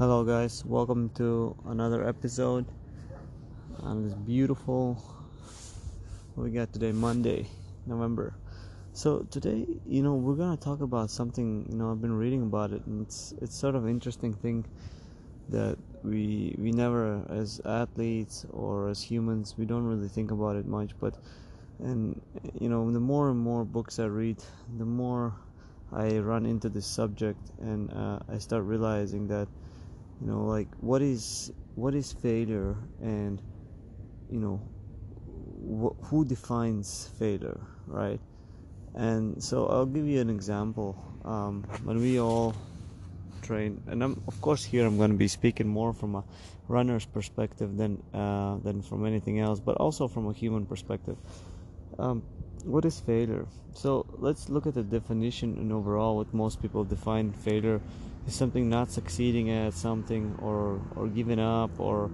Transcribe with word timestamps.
Hello, 0.00 0.24
guys. 0.24 0.64
Welcome 0.64 1.10
to 1.16 1.54
another 1.66 2.08
episode 2.08 2.64
on 3.80 4.02
this 4.02 4.14
beautiful. 4.14 4.94
What 6.34 6.44
we 6.44 6.50
got 6.52 6.72
today? 6.72 6.90
Monday, 6.90 7.46
November. 7.84 8.32
So 8.94 9.26
today, 9.30 9.66
you 9.86 10.02
know, 10.02 10.14
we're 10.14 10.36
gonna 10.36 10.56
talk 10.56 10.80
about 10.80 11.10
something. 11.10 11.66
You 11.68 11.76
know, 11.76 11.90
I've 11.90 12.00
been 12.00 12.16
reading 12.16 12.44
about 12.44 12.72
it, 12.72 12.86
and 12.86 13.02
it's 13.02 13.34
it's 13.42 13.54
sort 13.54 13.74
of 13.74 13.86
interesting 13.86 14.32
thing 14.32 14.64
that 15.50 15.76
we 16.02 16.56
we 16.56 16.72
never, 16.72 17.22
as 17.28 17.60
athletes 17.66 18.46
or 18.54 18.88
as 18.88 19.02
humans, 19.02 19.56
we 19.58 19.66
don't 19.66 19.84
really 19.84 20.08
think 20.08 20.30
about 20.30 20.56
it 20.56 20.64
much. 20.64 20.98
But 20.98 21.18
and 21.78 22.18
you 22.58 22.70
know, 22.70 22.90
the 22.90 23.00
more 23.00 23.28
and 23.28 23.38
more 23.38 23.66
books 23.66 23.98
I 23.98 24.06
read, 24.06 24.38
the 24.78 24.86
more 24.86 25.34
I 25.92 26.20
run 26.20 26.46
into 26.46 26.70
this 26.70 26.86
subject, 26.86 27.50
and 27.60 27.92
uh, 27.92 28.20
I 28.32 28.38
start 28.38 28.64
realizing 28.64 29.28
that 29.28 29.46
you 30.20 30.26
know 30.26 30.44
like 30.44 30.68
what 30.80 31.02
is 31.02 31.52
what 31.74 31.94
is 31.94 32.12
failure? 32.12 32.76
And 33.00 33.40
you 34.30 34.40
know 34.40 34.60
wh- 35.64 35.96
who 36.06 36.24
defines 36.24 37.10
failure 37.18 37.60
right? 37.86 38.20
And 38.94 39.42
so 39.42 39.66
i'll 39.66 39.86
give 39.86 40.06
you 40.06 40.20
an 40.20 40.30
example. 40.30 40.96
Um, 41.24 41.64
when 41.84 42.00
we 42.00 42.18
all 42.18 42.54
train 43.42 43.82
and 43.88 44.02
I'm, 44.02 44.22
of 44.26 44.40
course 44.40 44.64
here 44.64 44.86
i'm 44.86 44.96
going 44.96 45.10
to 45.10 45.16
be 45.16 45.28
speaking 45.28 45.68
more 45.68 45.92
from 45.92 46.14
a 46.14 46.24
runner's 46.68 47.04
perspective 47.04 47.76
than 47.76 48.02
uh, 48.14 48.56
than 48.58 48.80
from 48.80 49.04
anything 49.04 49.40
else 49.40 49.60
but 49.60 49.76
also 49.76 50.08
from 50.08 50.28
a 50.28 50.32
human 50.32 50.66
perspective. 50.66 51.16
Um, 51.98 52.22
what 52.64 52.84
is 52.84 53.00
failure? 53.00 53.46
So 53.74 54.06
let's 54.18 54.48
look 54.48 54.66
at 54.66 54.74
the 54.74 54.82
definition 54.82 55.56
and 55.56 55.72
overall 55.72 56.16
what 56.16 56.32
most 56.34 56.60
people 56.60 56.84
define 56.84 57.32
failure 57.32 57.80
is 58.26 58.34
something 58.34 58.68
not 58.68 58.90
succeeding 58.90 59.50
at 59.50 59.74
something 59.74 60.36
or 60.40 60.80
or 60.96 61.08
giving 61.08 61.40
up 61.40 61.78
or 61.78 62.10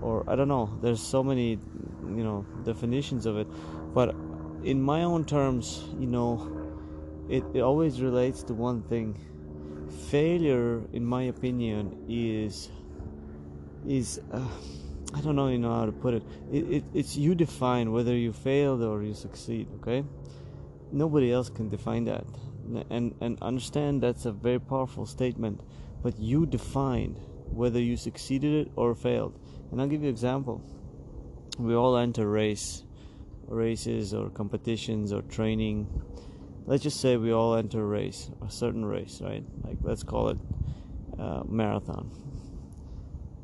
or 0.00 0.24
I 0.28 0.36
don't 0.36 0.48
know. 0.48 0.70
There's 0.82 1.00
so 1.00 1.22
many 1.22 1.58
you 2.02 2.24
know 2.24 2.44
definitions 2.64 3.26
of 3.26 3.36
it. 3.38 3.46
But 3.94 4.14
in 4.62 4.82
my 4.82 5.02
own 5.02 5.24
terms 5.24 5.84
you 5.98 6.06
know 6.06 6.52
it, 7.28 7.44
it 7.54 7.60
always 7.60 8.00
relates 8.00 8.42
to 8.44 8.54
one 8.54 8.82
thing. 8.82 9.18
Failure 10.10 10.82
in 10.92 11.04
my 11.04 11.24
opinion 11.24 12.04
is 12.08 12.70
is 13.86 14.20
uh, 14.32 14.40
I 15.14 15.20
don't 15.20 15.36
know 15.36 15.48
you 15.48 15.58
know 15.58 15.74
how 15.74 15.86
to 15.86 15.92
put 15.92 16.14
it. 16.14 16.22
It, 16.52 16.70
it 16.70 16.84
it's 16.92 17.16
you 17.16 17.34
define 17.34 17.92
whether 17.92 18.14
you 18.14 18.32
failed 18.32 18.82
or 18.82 19.02
you 19.02 19.14
succeed 19.14 19.68
okay? 19.80 20.04
Nobody 20.92 21.32
else 21.32 21.48
can 21.50 21.68
define 21.68 22.04
that 22.04 22.24
and 22.90 23.14
and 23.20 23.38
understand 23.42 24.02
that's 24.02 24.26
a 24.26 24.32
very 24.32 24.58
powerful 24.58 25.06
statement 25.06 25.60
but 26.02 26.18
you 26.18 26.46
defined 26.46 27.18
whether 27.50 27.80
you 27.80 27.96
succeeded 27.96 28.66
it 28.66 28.72
or 28.76 28.94
failed. 28.94 29.38
And 29.70 29.80
i'll 29.80 29.88
give 29.88 30.02
you 30.02 30.08
an 30.08 30.14
example. 30.14 30.62
We 31.58 31.74
all 31.74 31.96
enter 31.96 32.28
race 32.28 32.84
races 33.48 34.12
or 34.12 34.30
competitions 34.30 35.12
or 35.12 35.22
training. 35.22 35.88
Let's 36.66 36.82
just 36.82 37.00
say 37.00 37.16
we 37.16 37.32
all 37.32 37.54
enter 37.54 37.80
a 37.80 37.86
race 37.86 38.30
a 38.46 38.50
certain 38.50 38.84
race 38.84 39.20
right? 39.22 39.44
Like 39.64 39.78
let's 39.82 40.02
call 40.02 40.28
it 40.28 40.38
uh, 41.18 41.42
marathon. 41.48 42.10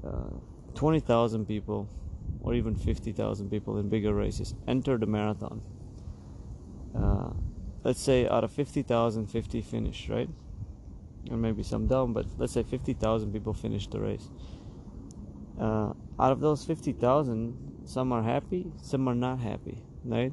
Uh, 0.04 0.38
20,000 0.74 1.46
people 1.46 1.88
or 2.42 2.54
even 2.54 2.74
50,000 2.74 3.50
people 3.50 3.78
in 3.78 3.88
bigger 3.88 4.12
races 4.12 4.54
enter 4.66 4.98
the 4.98 5.06
marathon. 5.06 5.62
Uh, 6.96 7.30
let's 7.84 8.00
say 8.00 8.28
out 8.28 8.44
of 8.44 8.52
50,000, 8.52 9.26
50 9.26 9.62
finish, 9.62 10.08
right? 10.08 10.28
Or 11.30 11.36
maybe 11.36 11.62
some 11.62 11.86
down, 11.86 12.12
but 12.12 12.26
let's 12.38 12.52
say 12.52 12.62
50,000 12.62 13.32
people 13.32 13.52
finish 13.52 13.86
the 13.86 14.00
race. 14.00 14.28
Uh, 15.60 15.92
out 16.18 16.32
of 16.32 16.40
those 16.40 16.64
50,000, 16.64 17.82
some 17.84 18.12
are 18.12 18.22
happy, 18.22 18.72
some 18.82 19.08
are 19.08 19.14
not 19.14 19.40
happy, 19.40 19.82
right? 20.04 20.32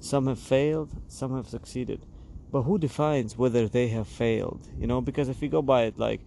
Some 0.00 0.26
have 0.26 0.38
failed, 0.38 0.90
some 1.08 1.34
have 1.36 1.48
succeeded. 1.48 2.04
But 2.52 2.62
who 2.62 2.78
defines 2.78 3.36
whether 3.36 3.68
they 3.68 3.88
have 3.88 4.06
failed? 4.06 4.68
You 4.78 4.86
know, 4.86 5.00
because 5.00 5.28
if 5.28 5.42
you 5.42 5.48
go 5.48 5.62
by 5.62 5.84
it, 5.84 5.98
like, 5.98 6.20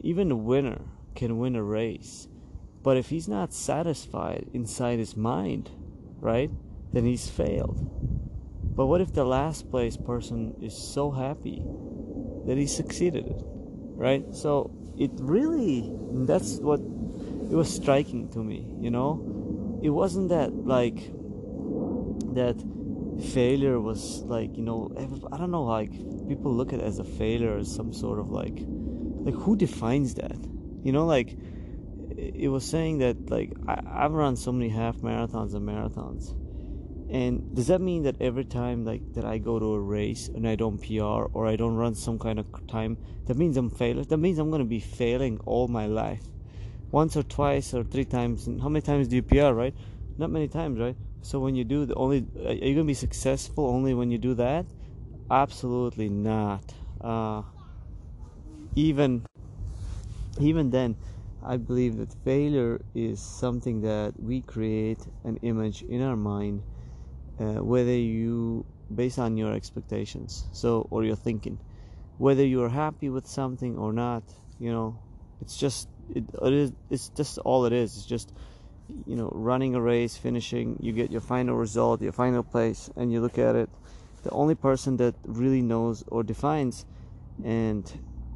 even 0.00 0.28
the 0.28 0.36
winner 0.36 0.82
can 1.14 1.38
win 1.38 1.56
a 1.56 1.62
race, 1.62 2.28
but 2.82 2.96
if 2.96 3.08
he's 3.08 3.28
not 3.28 3.52
satisfied 3.52 4.48
inside 4.52 4.98
his 4.98 5.16
mind, 5.16 5.70
right, 6.20 6.50
then 6.92 7.04
he's 7.04 7.28
failed. 7.28 8.15
But 8.76 8.86
what 8.86 9.00
if 9.00 9.14
the 9.14 9.24
last 9.24 9.70
place 9.70 9.96
person 9.96 10.54
is 10.60 10.76
so 10.76 11.10
happy 11.10 11.62
that 12.44 12.58
he 12.58 12.66
succeeded, 12.66 13.42
right? 13.96 14.22
So 14.34 14.70
it 14.98 15.12
really, 15.14 15.90
that's 16.26 16.58
what 16.58 16.80
it 16.80 17.56
was 17.56 17.74
striking 17.74 18.28
to 18.32 18.44
me, 18.44 18.66
you 18.78 18.90
know? 18.90 19.80
It 19.82 19.88
wasn't 19.88 20.28
that 20.28 20.54
like, 20.54 20.96
that 22.34 22.62
failure 23.32 23.80
was 23.80 24.22
like, 24.24 24.54
you 24.58 24.62
know, 24.62 24.92
I 25.32 25.38
don't 25.38 25.50
know, 25.50 25.64
like 25.64 25.92
people 26.28 26.52
look 26.54 26.74
at 26.74 26.80
it 26.80 26.84
as 26.84 26.98
a 26.98 27.04
failure 27.04 27.56
as 27.56 27.74
some 27.74 27.94
sort 27.94 28.18
of 28.18 28.30
like, 28.30 28.58
like 28.58 29.34
who 29.34 29.56
defines 29.56 30.16
that? 30.16 30.36
You 30.82 30.92
know, 30.92 31.06
like 31.06 31.34
it 32.14 32.48
was 32.50 32.64
saying 32.64 32.98
that 32.98 33.30
like 33.30 33.54
I, 33.66 33.80
I've 34.04 34.12
run 34.12 34.36
so 34.36 34.52
many 34.52 34.68
half 34.68 34.96
marathons 34.98 35.54
and 35.54 35.66
marathons 35.66 36.34
and 37.08 37.54
does 37.54 37.68
that 37.68 37.80
mean 37.80 38.02
that 38.02 38.20
every 38.20 38.44
time 38.44 38.84
like 38.84 39.12
that 39.14 39.24
I 39.24 39.38
go 39.38 39.58
to 39.58 39.74
a 39.74 39.80
race 39.80 40.28
and 40.28 40.46
I 40.48 40.56
don't 40.56 40.78
PR 40.78 41.30
or 41.32 41.46
I 41.46 41.54
don't 41.54 41.76
run 41.76 41.94
some 41.94 42.18
kind 42.18 42.38
of 42.38 42.46
time, 42.66 42.98
that 43.26 43.36
means 43.36 43.56
I'm 43.56 43.70
failing? 43.70 44.04
That 44.04 44.16
means 44.16 44.38
I'm 44.38 44.50
gonna 44.50 44.64
be 44.64 44.80
failing 44.80 45.38
all 45.46 45.68
my 45.68 45.86
life. 45.86 46.22
Once 46.90 47.16
or 47.16 47.22
twice 47.22 47.74
or 47.74 47.84
three 47.84 48.04
times. 48.04 48.48
And 48.48 48.60
how 48.60 48.68
many 48.68 48.82
times 48.82 49.06
do 49.08 49.16
you 49.16 49.22
PR, 49.22 49.52
right? 49.52 49.74
Not 50.18 50.30
many 50.30 50.48
times, 50.48 50.80
right? 50.80 50.96
So 51.22 51.38
when 51.38 51.54
you 51.54 51.64
do 51.64 51.86
the 51.86 51.94
only, 51.94 52.26
are 52.44 52.52
you 52.52 52.74
gonna 52.74 52.84
be 52.84 52.94
successful 52.94 53.66
only 53.66 53.94
when 53.94 54.10
you 54.10 54.18
do 54.18 54.34
that? 54.34 54.66
Absolutely 55.30 56.08
not. 56.08 56.72
Uh, 57.00 57.42
even, 58.74 59.24
even 60.40 60.70
then, 60.70 60.96
I 61.44 61.56
believe 61.56 61.98
that 61.98 62.12
failure 62.24 62.80
is 62.94 63.20
something 63.20 63.80
that 63.82 64.14
we 64.18 64.40
create 64.40 65.06
an 65.22 65.36
image 65.42 65.82
in 65.82 66.02
our 66.02 66.16
mind 66.16 66.62
uh, 67.40 67.62
whether 67.62 67.94
you 67.94 68.64
based 68.94 69.18
on 69.18 69.36
your 69.36 69.52
expectations 69.52 70.44
so 70.52 70.86
or 70.90 71.04
your 71.04 71.16
thinking. 71.16 71.58
Whether 72.18 72.46
you're 72.46 72.70
happy 72.70 73.08
with 73.08 73.26
something 73.26 73.76
or 73.76 73.92
not 73.92 74.22
you 74.58 74.72
know 74.72 74.98
it's 75.40 75.56
just 75.56 75.88
it, 76.14 76.24
it 76.42 76.52
is 76.52 76.72
it's 76.90 77.08
just 77.10 77.38
all 77.38 77.66
it 77.66 77.72
is. 77.72 77.96
It's 77.96 78.06
just 78.06 78.32
you 79.06 79.16
know 79.16 79.30
running 79.34 79.74
a 79.74 79.80
race 79.80 80.16
finishing 80.16 80.78
you 80.80 80.92
get 80.92 81.10
your 81.10 81.20
final 81.20 81.56
result 81.56 82.00
your 82.00 82.12
final 82.12 82.42
place 82.42 82.90
and 82.96 83.12
you 83.12 83.20
look 83.20 83.38
at 83.38 83.56
it. 83.56 83.68
The 84.22 84.30
only 84.30 84.54
person 84.54 84.96
that 84.96 85.14
really 85.24 85.62
knows 85.62 86.04
or 86.08 86.22
defines 86.22 86.84
and 87.44 87.84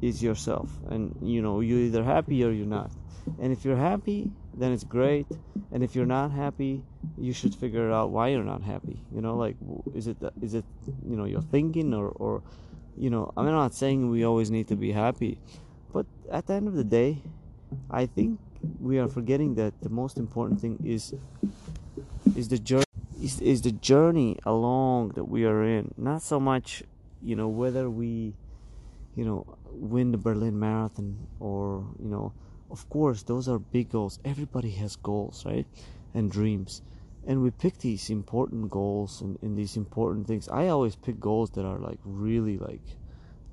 is 0.01 0.21
yourself. 0.21 0.69
And 0.89 1.15
you 1.21 1.41
know 1.41 1.61
you're 1.61 1.79
either 1.79 2.03
happy 2.03 2.43
or 2.43 2.51
you're 2.51 2.65
not. 2.65 2.91
And 3.39 3.51
if 3.51 3.65
you're 3.65 3.77
happy 3.77 4.31
then 4.53 4.71
it's 4.73 4.83
great. 4.83 5.27
And 5.71 5.83
if 5.83 5.95
you're 5.95 6.05
not 6.05 6.31
happy 6.31 6.83
you 7.17 7.33
should 7.33 7.53
figure 7.53 7.91
out 7.91 8.09
why 8.09 8.29
you're 8.29 8.43
not 8.43 8.61
happy 8.61 8.99
you 9.13 9.21
know 9.21 9.35
like 9.35 9.55
is 9.93 10.07
it 10.07 10.17
is 10.41 10.53
it 10.53 10.65
you 11.07 11.15
know 11.15 11.25
you're 11.25 11.41
thinking 11.41 11.93
or 11.93 12.09
or 12.09 12.41
you 12.97 13.09
know 13.09 13.31
i'm 13.37 13.45
not 13.45 13.73
saying 13.73 14.09
we 14.09 14.23
always 14.23 14.51
need 14.51 14.67
to 14.67 14.75
be 14.75 14.91
happy 14.91 15.37
but 15.93 16.05
at 16.31 16.47
the 16.47 16.53
end 16.53 16.67
of 16.67 16.75
the 16.75 16.83
day 16.83 17.21
i 17.89 18.05
think 18.05 18.39
we 18.79 18.99
are 18.99 19.07
forgetting 19.07 19.55
that 19.55 19.73
the 19.81 19.89
most 19.89 20.17
important 20.17 20.59
thing 20.59 20.77
is 20.83 21.13
is 22.35 22.47
the 22.47 22.57
journey 22.57 22.85
is, 23.21 23.39
is 23.41 23.61
the 23.61 23.71
journey 23.71 24.37
along 24.45 25.09
that 25.09 25.25
we 25.25 25.45
are 25.45 25.63
in. 25.63 25.93
Not 25.97 26.21
so 26.21 26.39
much 26.39 26.83
you 27.23 27.35
know 27.35 27.47
whether 27.47 27.89
we 27.89 28.33
you 29.15 29.25
know 29.25 29.45
win 29.71 30.11
the 30.11 30.17
berlin 30.17 30.59
marathon 30.59 31.27
or 31.39 31.85
you 32.01 32.09
know 32.09 32.33
of 32.71 32.89
course 32.89 33.23
those 33.23 33.47
are 33.47 33.59
big 33.59 33.89
goals. 33.89 34.19
Everybody 34.25 34.71
has 34.71 34.95
goals 34.95 35.43
right? 35.45 35.65
And 36.13 36.31
dreams 36.31 36.81
and 37.27 37.41
we 37.41 37.51
pick 37.51 37.77
these 37.79 38.09
important 38.09 38.69
goals 38.69 39.21
and, 39.21 39.37
and 39.41 39.57
these 39.57 39.77
important 39.77 40.27
things. 40.27 40.49
I 40.49 40.67
always 40.67 40.95
pick 40.95 41.19
goals 41.19 41.51
that 41.51 41.65
are 41.65 41.77
like 41.77 41.99
really 42.03 42.57
like 42.57 42.81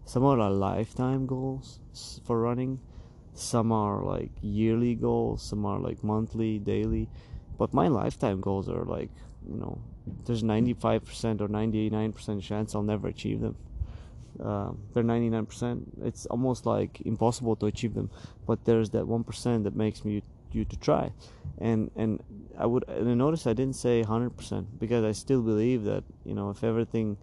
some 0.09 0.25
are 0.25 0.39
like 0.39 0.53
lifetime 0.53 1.27
goals 1.27 1.81
for 2.25 2.41
running. 2.41 2.81
Some 3.35 3.73
are 3.73 4.03
like 4.03 4.31
yearly 4.41 4.95
goals. 4.95 5.43
Some 5.43 5.67
are 5.67 5.79
like 5.79 6.03
monthly 6.03 6.59
daily. 6.59 7.11
But 7.59 7.75
my 7.75 7.89
lifetime 7.89 8.41
goals 8.41 8.71
are 8.71 8.85
like 8.85 9.11
you 9.47 9.59
know 9.59 9.79
there's 10.25 10.43
95% 10.43 11.43
or 11.43 11.49
99% 11.49 12.43
chance 12.43 12.75
i'll 12.75 12.83
never 12.83 13.09
achieve 13.09 13.41
them. 13.41 13.57
Uh, 14.43 14.71
they're 14.95 15.03
99% 15.03 15.83
it's 16.05 16.25
almost 16.27 16.65
like 16.65 17.03
impossible 17.03 17.57
to 17.57 17.67
achieve 17.67 17.93
them. 17.95 18.11
But 18.47 18.65
there's 18.65 18.91
that 18.91 19.05
1% 19.05 19.65
that 19.65 19.77
makes 19.77 20.05
me 20.07 20.23
you 20.55 20.65
to 20.65 20.77
try. 20.79 21.13
And 21.59 21.91
and 21.97 22.23
i 22.57 22.67
would 22.67 22.85
and 22.89 23.19
notice 23.19 23.47
i 23.47 23.53
didn't 23.53 23.77
say 23.77 24.03
100% 24.03 24.67
because 24.79 25.05
i 25.05 25.13
still 25.13 25.43
believe 25.43 25.85
that 25.85 26.05
you 26.25 26.35
know 26.35 26.51
if 26.51 26.63
everything 26.63 27.17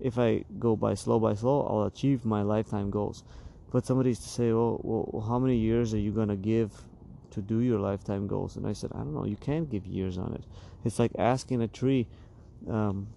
if 0.00 0.18
i 0.18 0.44
go 0.58 0.76
by 0.76 0.94
slow 0.94 1.18
by 1.18 1.34
slow 1.34 1.66
i'll 1.66 1.84
achieve 1.84 2.24
my 2.24 2.42
lifetime 2.42 2.90
goals. 2.90 3.22
But 3.70 3.86
somebody's 3.86 4.20
to 4.20 4.28
say 4.28 4.50
oh 4.50 4.80
well 4.82 5.24
how 5.26 5.38
many 5.38 5.56
years 5.56 5.92
are 5.94 5.98
you 5.98 6.12
gonna 6.12 6.36
give 6.36 6.72
to 7.32 7.42
do 7.42 7.60
your 7.60 7.80
lifetime 7.80 8.26
goals? 8.26 8.56
And 8.56 8.66
i 8.66 8.72
said 8.72 8.90
i 8.94 8.98
don't 8.98 9.14
know. 9.14 9.24
You 9.24 9.36
can't 9.36 9.68
give 9.70 9.86
years 9.86 10.16
on 10.18 10.32
it. 10.34 10.44
It's 10.84 10.98
like 10.98 11.12
asking 11.18 11.62
a 11.62 11.68
tree 11.68 12.08
um, 12.68 13.08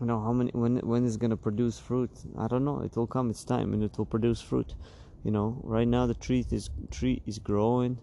you 0.00 0.06
know 0.06 0.20
how 0.20 0.32
many 0.32 0.50
when 0.54 0.78
when 0.78 1.04
is 1.04 1.16
going 1.16 1.30
to 1.30 1.36
produce 1.36 1.78
fruit. 1.78 2.10
I 2.38 2.46
don't 2.46 2.64
know. 2.64 2.80
It 2.80 2.96
will 2.96 3.06
come. 3.06 3.30
Its 3.30 3.44
time 3.44 3.72
and 3.72 3.82
it 3.82 3.98
will 3.98 4.06
produce 4.06 4.40
fruit. 4.40 4.74
You 5.24 5.32
know 5.32 5.60
right 5.64 5.88
now 5.88 6.06
the 6.06 6.14
tree 6.14 6.46
is 6.50 6.70
tree 6.90 7.22
is 7.26 7.38
growing 7.38 7.98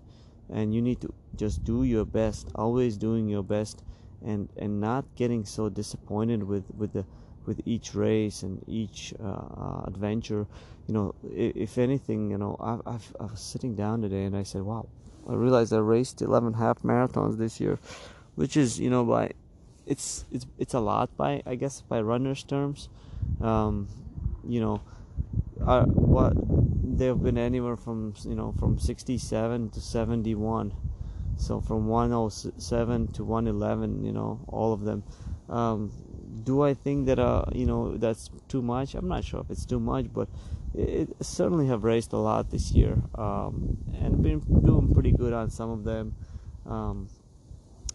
and 0.51 0.73
you 0.73 0.81
need 0.81 1.01
to 1.01 1.13
just 1.35 1.63
do 1.63 1.83
your 1.83 2.05
best 2.05 2.49
always 2.55 2.97
doing 2.97 3.27
your 3.27 3.43
best 3.43 3.83
and 4.23 4.49
and 4.57 4.79
not 4.79 5.05
getting 5.15 5.45
so 5.45 5.69
disappointed 5.69 6.43
with 6.43 6.65
with 6.77 6.93
the 6.93 7.05
with 7.45 7.61
each 7.65 7.93
race 7.93 8.41
and 8.43 8.63
each 8.67 9.13
uh, 9.23 9.27
uh 9.27 9.83
adventure 9.85 10.47
you 10.87 10.93
know 10.93 11.13
if, 11.23 11.55
if, 11.55 11.77
anything 11.77 12.31
you 12.31 12.37
know 12.37 12.55
I, 12.59 12.95
I've, 12.95 13.15
I 13.19 13.25
was 13.25 13.39
sitting 13.39 13.75
down 13.75 14.01
today 14.01 14.23
and 14.23 14.35
i 14.35 14.41
said 14.41 14.63
wow 14.63 14.87
i 15.29 15.33
realized 15.33 15.71
i 15.73 15.77
raced 15.77 16.21
11 16.21 16.53
half 16.53 16.81
marathons 16.81 17.37
this 17.37 17.59
year 17.59 17.77
which 18.33 18.57
is 18.57 18.79
you 18.79 18.89
know 18.89 19.03
by 19.03 19.31
it's 19.85 20.25
it's 20.31 20.45
it's 20.57 20.73
a 20.73 20.79
lot 20.79 21.15
by 21.17 21.41
I 21.45 21.55
guess 21.55 21.81
by 21.81 22.01
runners 22.01 22.43
terms. 22.43 22.89
Um, 23.41 23.87
you 24.47 24.59
know, 24.59 24.81
uh, 25.65 25.85
what 25.85 26.33
they've 26.97 27.21
been 27.21 27.37
anywhere 27.37 27.75
from 27.75 28.13
you 28.23 28.35
know 28.35 28.53
from 28.57 28.79
67 28.79 29.69
to 29.71 29.81
71 29.81 30.73
so 31.37 31.59
from 31.59 31.87
107 31.87 33.07
to 33.07 33.23
111 33.23 34.05
you 34.05 34.11
know 34.11 34.39
all 34.47 34.73
of 34.73 34.81
them. 34.81 35.03
Um, 35.49 35.91
do 36.43 36.63
i 36.63 36.73
think 36.73 37.05
that 37.05 37.17
uh 37.17 37.45
you 37.53 37.65
know 37.65 37.97
that's 37.97 38.29
too 38.47 38.61
much? 38.61 38.95
I'm 38.95 39.07
not 39.07 39.23
sure 39.23 39.41
if 39.41 39.49
it's 39.49 39.65
too 39.65 39.79
much 39.79 40.07
but 40.13 40.27
it, 40.77 41.09
certainly 41.21 41.67
have 41.67 41.83
raced 41.83 42.13
a 42.13 42.17
lot 42.17 42.49
this 42.51 42.71
year 42.71 42.97
um, 43.15 43.77
and 43.99 44.21
been 44.21 44.39
doing 44.39 44.93
pretty 44.93 45.11
good 45.11 45.33
on 45.33 45.49
some 45.49 45.69
of 45.69 45.83
them. 45.83 46.15
Um, 46.65 47.07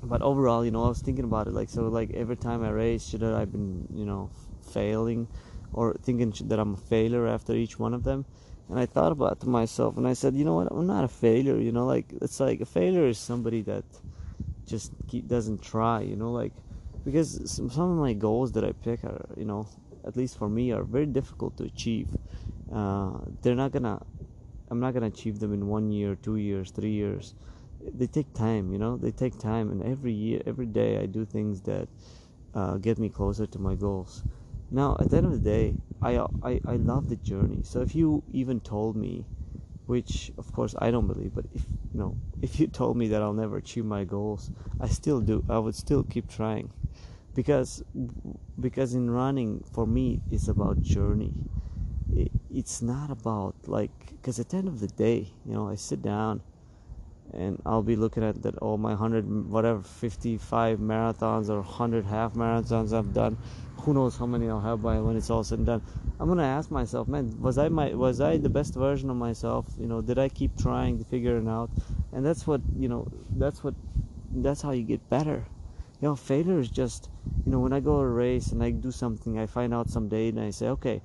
but 0.03 0.23
overall, 0.23 0.65
you 0.65 0.71
know, 0.71 0.85
I 0.85 0.89
was 0.89 1.03
thinking 1.03 1.25
about 1.25 1.47
it 1.47 1.53
like 1.53 1.69
so. 1.69 1.83
Like 1.83 2.13
every 2.15 2.37
time 2.37 2.65
I 2.65 2.71
race, 2.71 3.07
should 3.07 3.23
I 3.23 3.41
have 3.41 3.53
been, 3.53 3.87
you 3.93 4.07
know, 4.07 4.31
failing, 4.73 5.29
or 5.73 5.95
thinking 6.03 6.33
that 6.49 6.59
I'm 6.59 6.75
a 6.75 6.77
failure 6.77 7.27
after 7.27 7.55
each 7.55 7.79
one 7.79 7.95
of 7.95 8.05
them? 8.05 8.27
And 8.69 8.79
I 8.79 8.87
thought 8.87 9.13
about 9.13 9.45
myself, 9.47 9.97
and 9.97 10.07
I 10.07 10.13
said, 10.13 10.35
you 10.35 10.45
know 10.45 10.55
what? 10.55 10.69
I'm 10.71 10.87
not 10.87 11.05
a 11.05 11.09
failure. 11.09 11.59
You 11.59 11.73
know, 11.73 11.87
like 11.87 12.07
it's 12.23 12.39
like 12.41 12.61
a 12.61 12.67
failure 12.67 13.07
is 13.07 13.19
somebody 13.19 13.63
that 13.63 13.85
just 14.67 14.93
keep, 15.09 15.27
doesn't 15.29 15.63
try. 15.63 16.01
You 16.03 16.17
know, 16.17 16.31
like 16.33 16.53
because 17.05 17.51
some, 17.51 17.71
some 17.71 17.91
of 17.91 17.99
my 17.99 18.13
goals 18.13 18.53
that 18.53 18.65
I 18.65 18.73
pick 18.73 19.05
are, 19.05 19.27
you 19.37 19.45
know, 19.45 19.69
at 20.07 20.17
least 20.17 20.39
for 20.39 20.49
me, 20.49 20.71
are 20.73 20.85
very 20.85 21.07
difficult 21.07 21.57
to 21.59 21.65
achieve. 21.65 22.09
Uh, 22.73 23.19
they're 23.43 23.57
not 23.57 23.73
gonna. 23.73 24.01
I'm 24.71 24.79
not 24.81 24.95
gonna 24.95 25.07
achieve 25.07 25.41
them 25.41 25.53
in 25.53 25.67
one 25.67 25.91
year, 25.91 26.15
two 26.15 26.37
years, 26.37 26.71
three 26.71 26.93
years 26.93 27.35
they 27.95 28.07
take 28.07 28.33
time 28.35 28.71
you 28.73 28.79
know 28.79 28.97
they 28.97 29.11
take 29.11 29.39
time 29.39 29.71
and 29.71 29.83
every 29.83 30.13
year 30.13 30.43
every 30.47 30.67
day 30.67 30.99
i 30.99 31.07
do 31.07 31.25
things 31.25 31.63
that 31.63 31.89
uh, 32.55 32.77
get 32.77 32.99
me 32.99 33.09
closer 33.09 33.47
to 33.47 33.59
my 33.59 33.75
goals 33.75 34.23
now 34.71 34.97
at 35.01 35.11
the 35.11 35.17
end 35.17 35.27
of 35.27 35.33
the 35.33 35.39
day 35.39 35.75
I, 36.03 36.17
I 36.43 36.61
i 36.67 36.77
love 36.77 37.09
the 37.09 37.17
journey. 37.17 37.61
So 37.63 37.81
if 37.83 37.95
you 37.95 38.23
even 38.33 38.61
told 38.61 38.97
me 38.97 39.27
which 39.87 40.31
of 40.39 40.53
course 40.53 40.75
i 40.79 40.91
don't 40.91 41.09
believe 41.09 41.35
but 41.35 41.45
if 41.53 41.63
you 41.93 41.99
know 42.01 42.17
if 42.43 42.61
you 42.61 42.67
told 42.69 42.97
me 42.97 43.09
that 43.09 43.21
i'll 43.23 43.33
never 43.33 43.57
achieve 43.57 43.85
my 43.85 44.05
goals 44.05 44.51
i 44.81 44.87
still 44.87 45.21
do 45.21 45.45
i 45.49 45.59
would 45.59 45.75
still 45.75 46.05
keep 46.05 46.29
trying. 46.29 46.71
Because 47.35 47.83
because 48.59 48.95
in 48.95 49.11
running 49.11 49.65
for 49.73 49.87
me 49.87 50.21
it's 50.31 50.49
about 50.49 50.83
journey. 50.83 51.33
It, 52.13 52.33
it's 52.53 52.83
not 52.83 53.11
about 53.11 53.55
like 53.67 53.97
because 54.11 54.41
at 54.41 54.49
the 54.49 54.57
end 54.57 54.69
of 54.69 54.81
the 54.81 54.89
day 54.89 55.33
you 55.45 55.53
know 55.55 55.69
i 55.69 55.77
sit 55.77 56.03
down 56.03 56.43
and 57.35 57.61
I'll 57.65 57.83
be 57.83 57.97
looking 57.97 58.23
at 58.23 58.43
that 58.43 58.59
all 58.59 58.79
my 58.79 58.91
100 58.91 59.51
whatever 59.51 59.83
55 59.83 60.79
marathons 60.79 61.49
or 61.49 61.61
100 61.61 62.05
half 62.05 62.35
marathons 62.35 62.93
I've 62.97 63.13
done. 63.13 63.37
Who 63.83 63.95
knows 63.95 64.17
how 64.17 64.27
many 64.27 64.49
I'll 64.49 64.61
have 64.61 64.83
by 64.83 64.99
when 65.01 65.17
it's 65.17 65.31
all 65.31 65.43
said 65.43 65.59
and 65.59 65.67
done. 65.67 65.83
I'm 66.19 66.29
gonna 66.29 66.43
ask 66.43 66.71
myself 66.71 67.09
man 67.09 67.41
was 67.41 67.59
I 67.59 67.69
my 67.69 67.95
was 67.95 68.21
I 68.21 68.37
the 68.37 68.51
best 68.51 68.75
version 68.75 69.11
of 69.11 69.17
myself? 69.17 69.67
You 69.79 69.87
know 69.87 70.01
did 70.01 70.19
I 70.19 70.29
keep 70.29 70.57
trying 70.59 70.99
to 70.99 71.05
figure 71.05 71.39
it 71.39 71.49
out? 71.49 71.71
And 72.13 72.25
that's 72.25 72.47
what 72.47 72.61
you 72.77 72.89
know 72.89 73.09
that's 73.37 73.65
what 73.65 73.75
that's 74.33 74.63
how 74.63 74.73
you 74.73 74.83
get 74.83 75.09
better 75.09 75.45
you 76.01 76.09
know 76.09 76.17
failure 76.17 76.59
is 76.59 76.71
just 76.71 77.11
you 77.45 77.53
know 77.53 77.61
when 77.61 77.73
I 77.73 77.81
go 77.81 77.97
to 77.97 78.03
a 78.03 78.09
race 78.09 78.53
and 78.53 78.63
I 78.63 78.71
do 78.71 78.91
something 78.91 79.39
I 79.39 79.47
find 79.47 79.75
out 79.75 79.91
some 79.91 80.09
day 80.09 80.29
and 80.29 80.41
I 80.41 80.51
say 80.51 80.69
okay 80.69 81.03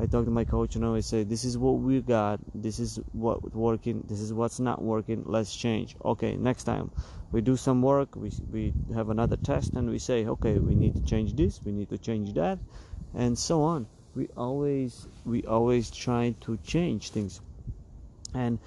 I 0.00 0.06
talk 0.06 0.24
to 0.26 0.30
my 0.30 0.44
coach 0.44 0.76
and 0.76 0.84
I 0.84 1.00
say, 1.00 1.24
"This 1.24 1.44
is 1.44 1.58
what 1.58 1.78
we 1.78 2.00
got. 2.00 2.40
This 2.54 2.78
is 2.78 3.00
what's 3.12 3.54
working. 3.54 4.04
This 4.08 4.20
is 4.20 4.32
what's 4.32 4.60
not 4.60 4.80
working. 4.80 5.24
Let's 5.26 5.54
change." 5.54 5.96
Okay, 6.04 6.36
next 6.36 6.64
time 6.64 6.90
we 7.32 7.40
do 7.40 7.56
some 7.56 7.82
work. 7.82 8.14
We 8.14 8.30
we 8.52 8.72
have 8.94 9.10
another 9.10 9.36
test 9.36 9.74
and 9.74 9.90
we 9.90 9.98
say, 9.98 10.26
"Okay, 10.26 10.58
we 10.58 10.74
need 10.74 10.94
to 10.94 11.02
change 11.02 11.34
this. 11.34 11.60
We 11.64 11.72
need 11.72 11.90
to 11.90 11.98
change 11.98 12.34
that," 12.34 12.58
and 13.14 13.36
so 13.36 13.62
on. 13.62 13.86
We 14.14 14.28
always 14.36 15.08
we 15.24 15.42
always 15.44 15.90
try 15.90 16.34
to 16.42 16.56
change 16.58 17.10
things, 17.10 17.40
and 18.34 18.58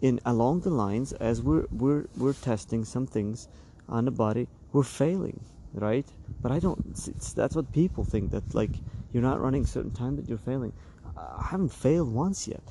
in 0.00 0.20
along 0.24 0.60
the 0.60 0.70
lines 0.70 1.12
as 1.12 1.42
we're 1.42 1.66
we're 1.70 2.04
we're 2.16 2.38
testing 2.50 2.84
some 2.84 3.06
things 3.06 3.48
on 3.88 4.04
the 4.04 4.10
body, 4.10 4.48
we're 4.72 4.82
failing, 4.82 5.40
right? 5.74 6.06
But 6.40 6.52
I 6.52 6.58
don't. 6.58 6.94
that's 7.34 7.56
what 7.56 7.72
people 7.72 8.04
think 8.04 8.30
that 8.30 8.54
like 8.54 8.70
you're 9.12 9.22
not 9.22 9.40
running 9.40 9.64
a 9.64 9.66
certain 9.66 9.92
time 9.92 10.16
that 10.16 10.28
you're 10.28 10.38
failing. 10.38 10.72
I 11.16 11.46
haven't 11.50 11.72
failed 11.72 12.12
once 12.12 12.48
yet. 12.48 12.62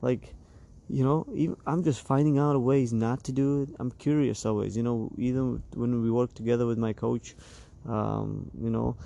Like, 0.00 0.34
you 0.88 1.02
know, 1.02 1.26
even, 1.34 1.56
I'm 1.66 1.82
just 1.82 2.06
finding 2.06 2.38
out 2.38 2.60
ways 2.60 2.92
not 2.92 3.24
to 3.24 3.32
do 3.32 3.62
it. 3.62 3.70
I'm 3.78 3.90
curious 3.92 4.46
always. 4.46 4.76
You 4.76 4.82
know, 4.82 5.10
even 5.18 5.62
when 5.74 6.02
we 6.02 6.10
work 6.10 6.34
together 6.34 6.66
with 6.66 6.78
my 6.78 6.92
coach, 6.92 7.34
um, 7.88 8.50
you 8.60 8.70
know, 8.70 8.96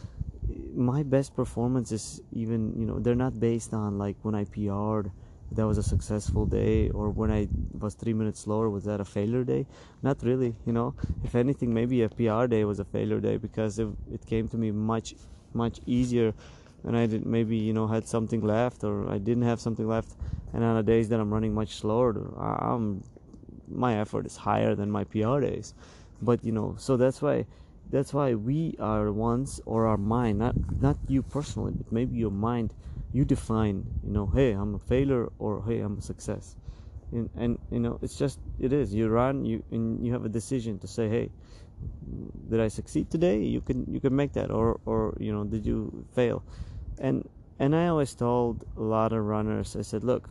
my 0.75 1.03
best 1.03 1.35
performances 1.37 2.23
even 2.33 2.73
you 2.79 2.87
know 2.87 2.99
they're 2.99 3.15
not 3.15 3.39
based 3.39 3.75
on 3.75 3.99
like 3.99 4.17
when 4.23 4.35
I 4.35 4.45
PR'd 4.45 5.11
that 5.53 5.67
was 5.67 5.79
a 5.79 5.83
successful 5.83 6.47
day 6.47 6.91
or 6.91 7.11
when 7.11 7.31
I 7.31 7.49
was 7.79 7.95
three 7.95 8.13
minutes 8.13 8.41
slower 8.41 8.69
was 8.69 8.85
that 8.85 9.01
a 9.01 9.05
failure 9.05 9.45
day? 9.45 9.67
Not 10.03 10.23
really 10.23 10.55
you 10.67 10.73
know? 10.73 10.95
If 11.25 11.35
anything 11.35 11.73
maybe 11.73 12.03
a 12.03 12.09
PR 12.09 12.47
day 12.47 12.65
was 12.65 12.81
a 12.81 12.85
failure 12.85 13.21
day 13.21 13.37
because 13.37 13.79
it, 13.79 13.89
it 14.13 14.25
came 14.27 14.49
to 14.49 14.57
me 14.57 14.71
much 14.71 15.15
much 15.55 15.81
easier 15.87 16.35
and 16.85 16.97
I 16.97 17.07
did 17.07 17.27
maybe 17.27 17.57
you 17.57 17.73
know 17.73 17.87
had 17.87 18.07
something 18.07 18.41
left 18.43 18.85
or 18.85 19.11
I 19.11 19.19
didn't 19.19 19.45
have 19.45 19.61
something 19.61 19.89
left 19.89 20.15
and 20.53 20.63
on 20.63 20.77
the 20.77 20.83
days 20.83 21.09
that 21.09 21.21
I'm 21.21 21.33
running 21.33 21.55
much 21.55 21.77
slower 21.77 22.11
I'm 22.39 23.03
my 23.71 23.99
effort 23.99 24.27
is 24.27 24.37
higher 24.37 24.75
than 24.75 24.91
my 24.91 25.05
PR 25.05 25.41
days. 25.41 25.75
But 26.21 26.45
you 26.45 26.53
know 26.53 26.75
so 26.79 26.97
that's 26.97 27.23
why 27.23 27.47
that's 27.91 28.13
why 28.13 28.35
we 28.35 28.77
are 28.81 29.11
ones 29.11 29.61
or 29.65 29.87
our 29.87 29.97
mind 29.97 30.39
not 30.39 30.55
not 30.81 30.99
you 31.09 31.23
personally 31.23 31.73
but 31.75 31.91
maybe 31.91 32.19
your 32.19 32.31
mind 32.31 32.75
you 33.13 33.25
define 33.25 33.85
you 34.05 34.13
know 34.13 34.27
hey 34.27 34.53
I'm 34.53 34.75
a 34.75 34.79
failure 34.79 35.29
or 35.39 35.63
hey 35.67 35.81
I'm 35.81 35.99
a 35.99 36.03
success 36.03 36.57
and, 37.13 37.31
and 37.37 37.59
you 37.71 37.81
know 37.81 37.99
it's 38.03 38.19
just 38.19 38.39
it 38.59 38.73
is 38.73 38.95
you 38.95 39.09
run 39.09 39.45
you 39.45 39.63
and 39.71 40.05
you 40.05 40.13
have 40.13 40.25
a 40.25 40.29
decision 40.29 40.79
to 40.81 40.87
say 40.87 41.09
hey 41.09 41.31
did 42.51 42.61
I 42.61 42.69
succeed 42.69 43.11
today? 43.11 43.39
You 43.39 43.61
can 43.61 43.85
you 43.93 44.01
can 44.01 44.15
make 44.15 44.33
that, 44.33 44.51
or 44.51 44.81
or 44.87 45.17
you 45.21 45.33
know, 45.33 45.45
did 45.45 45.67
you 45.67 46.07
fail? 46.15 46.43
And 46.99 47.29
and 47.59 47.75
I 47.75 47.89
always 47.89 48.15
told 48.15 48.65
a 48.77 48.81
lot 48.81 49.13
of 49.13 49.25
runners, 49.25 49.77
I 49.77 49.83
said, 49.83 50.05
look, 50.05 50.29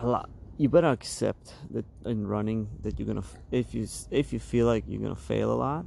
a 0.00 0.06
lot, 0.06 0.30
you 0.56 0.68
better 0.68 0.88
accept 0.88 1.54
that 1.70 1.84
in 2.04 2.26
running 2.26 2.68
that 2.82 2.98
you're 2.98 3.06
gonna 3.06 3.24
if 3.50 3.74
you 3.74 3.86
if 4.10 4.32
you 4.32 4.38
feel 4.38 4.66
like 4.66 4.84
you're 4.88 5.02
gonna 5.02 5.14
fail 5.14 5.52
a 5.52 5.58
lot, 5.58 5.86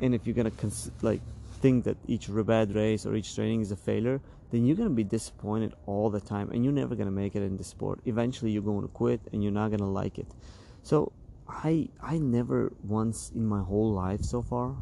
and 0.00 0.14
if 0.14 0.26
you're 0.26 0.36
gonna 0.36 0.50
cons- 0.50 0.90
like 1.02 1.22
think 1.60 1.84
that 1.84 1.96
each 2.06 2.28
bad 2.30 2.74
race 2.74 3.06
or 3.06 3.14
each 3.14 3.34
training 3.34 3.60
is 3.60 3.70
a 3.70 3.76
failure, 3.76 4.20
then 4.50 4.64
you're 4.64 4.76
gonna 4.76 4.90
be 4.90 5.04
disappointed 5.04 5.74
all 5.86 6.10
the 6.10 6.20
time, 6.20 6.50
and 6.50 6.64
you're 6.64 6.72
never 6.72 6.94
gonna 6.94 7.10
make 7.10 7.36
it 7.36 7.42
in 7.42 7.56
the 7.56 7.64
sport. 7.64 8.00
Eventually, 8.06 8.50
you're 8.50 8.62
going 8.62 8.82
to 8.82 8.88
quit, 8.88 9.20
and 9.32 9.42
you're 9.42 9.52
not 9.52 9.70
gonna 9.70 9.90
like 9.90 10.18
it. 10.18 10.26
So 10.82 11.12
I 11.48 11.88
I 12.00 12.18
never 12.18 12.72
once 12.84 13.30
in 13.34 13.46
my 13.46 13.62
whole 13.62 13.92
life 13.92 14.22
so 14.22 14.42
far, 14.42 14.76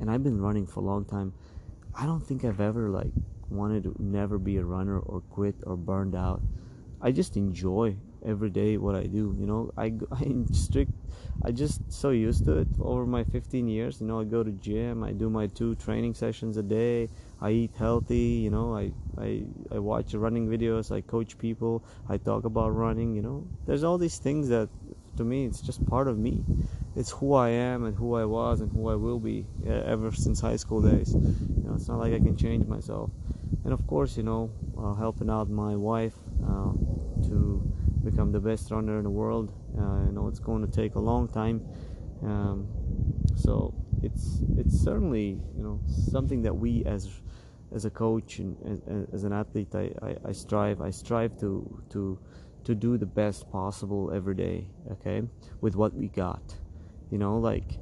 and 0.00 0.10
I've 0.10 0.22
been 0.22 0.40
running 0.40 0.66
for 0.66 0.80
a 0.80 0.84
long 0.84 1.04
time. 1.04 1.32
I 1.94 2.06
don't 2.06 2.24
think 2.26 2.44
I've 2.44 2.60
ever 2.60 2.88
like 2.88 3.12
wanted 3.50 3.82
to 3.84 3.94
never 3.98 4.38
be 4.38 4.56
a 4.56 4.64
runner 4.64 4.98
or 4.98 5.20
quit 5.20 5.56
or 5.66 5.76
burned 5.76 6.14
out. 6.14 6.40
I 7.00 7.12
just 7.12 7.36
enjoy 7.36 7.96
every 8.24 8.50
day 8.50 8.76
what 8.76 8.94
I 8.94 9.04
do. 9.06 9.36
You 9.38 9.46
know, 9.46 9.70
I 9.76 9.92
I 10.12 10.32
strict. 10.52 10.92
I 11.44 11.50
just 11.50 11.80
so 11.92 12.10
used 12.10 12.44
to 12.44 12.58
it 12.58 12.68
over 12.80 13.06
my 13.06 13.24
15 13.24 13.68
years. 13.68 14.00
You 14.00 14.06
know, 14.06 14.20
I 14.20 14.24
go 14.24 14.42
to 14.42 14.52
gym. 14.52 15.02
I 15.02 15.12
do 15.12 15.28
my 15.30 15.46
two 15.48 15.74
training 15.76 16.14
sessions 16.14 16.56
a 16.56 16.62
day. 16.62 17.08
I 17.40 17.50
eat 17.50 17.72
healthy. 17.76 18.40
You 18.44 18.50
know, 18.50 18.74
I 18.74 18.92
I 19.18 19.44
I 19.70 19.78
watch 19.78 20.14
running 20.14 20.48
videos. 20.48 20.92
I 20.92 21.00
coach 21.00 21.38
people. 21.38 21.84
I 22.08 22.16
talk 22.16 22.44
about 22.44 22.70
running. 22.70 23.14
You 23.14 23.22
know, 23.22 23.46
there's 23.66 23.84
all 23.84 23.98
these 23.98 24.18
things 24.18 24.48
that 24.48 24.68
to 25.16 25.24
me 25.24 25.44
it's 25.44 25.60
just 25.60 25.84
part 25.86 26.08
of 26.08 26.18
me 26.18 26.42
it's 26.96 27.10
who 27.10 27.34
i 27.34 27.48
am 27.48 27.84
and 27.84 27.96
who 27.96 28.14
i 28.14 28.24
was 28.24 28.60
and 28.60 28.72
who 28.72 28.88
i 28.88 28.94
will 28.94 29.18
be 29.18 29.46
ever 29.66 30.10
since 30.10 30.40
high 30.40 30.56
school 30.56 30.80
days 30.80 31.12
you 31.14 31.64
know 31.64 31.74
it's 31.74 31.88
not 31.88 31.98
like 31.98 32.14
i 32.14 32.18
can 32.18 32.36
change 32.36 32.66
myself 32.66 33.10
and 33.64 33.72
of 33.72 33.86
course 33.86 34.16
you 34.16 34.22
know 34.22 34.50
uh, 34.78 34.94
helping 34.94 35.28
out 35.28 35.48
my 35.50 35.76
wife 35.76 36.14
uh, 36.44 36.72
to 37.22 37.71
become 38.04 38.32
the 38.32 38.40
best 38.40 38.70
runner 38.70 38.98
in 38.98 39.04
the 39.04 39.10
world. 39.10 39.52
Uh, 39.78 40.06
you 40.06 40.12
know 40.12 40.28
it's 40.28 40.40
going 40.40 40.64
to 40.64 40.70
take 40.70 40.94
a 40.94 41.00
long 41.00 41.28
time, 41.28 41.60
um, 42.22 42.66
so 43.36 43.74
it's 44.02 44.42
it's 44.56 44.78
certainly 44.78 45.40
you 45.56 45.62
know 45.62 45.80
something 46.10 46.42
that 46.42 46.54
we 46.54 46.84
as 46.84 47.08
as 47.74 47.84
a 47.84 47.90
coach 47.90 48.38
and 48.38 48.56
as, 48.86 49.14
as 49.14 49.24
an 49.24 49.32
athlete 49.32 49.74
I, 49.74 49.92
I, 50.02 50.16
I, 50.26 50.32
strive 50.32 50.80
I 50.80 50.90
strive 50.90 51.38
to 51.40 51.82
to 51.90 52.18
to 52.64 52.74
do 52.74 52.98
the 52.98 53.06
best 53.06 53.50
possible 53.50 54.12
every 54.12 54.34
day 54.34 54.68
okay 54.90 55.22
with 55.60 55.76
what 55.76 55.94
we 55.94 56.08
got. 56.08 56.42
You 57.10 57.18
know 57.18 57.38
like 57.38 57.78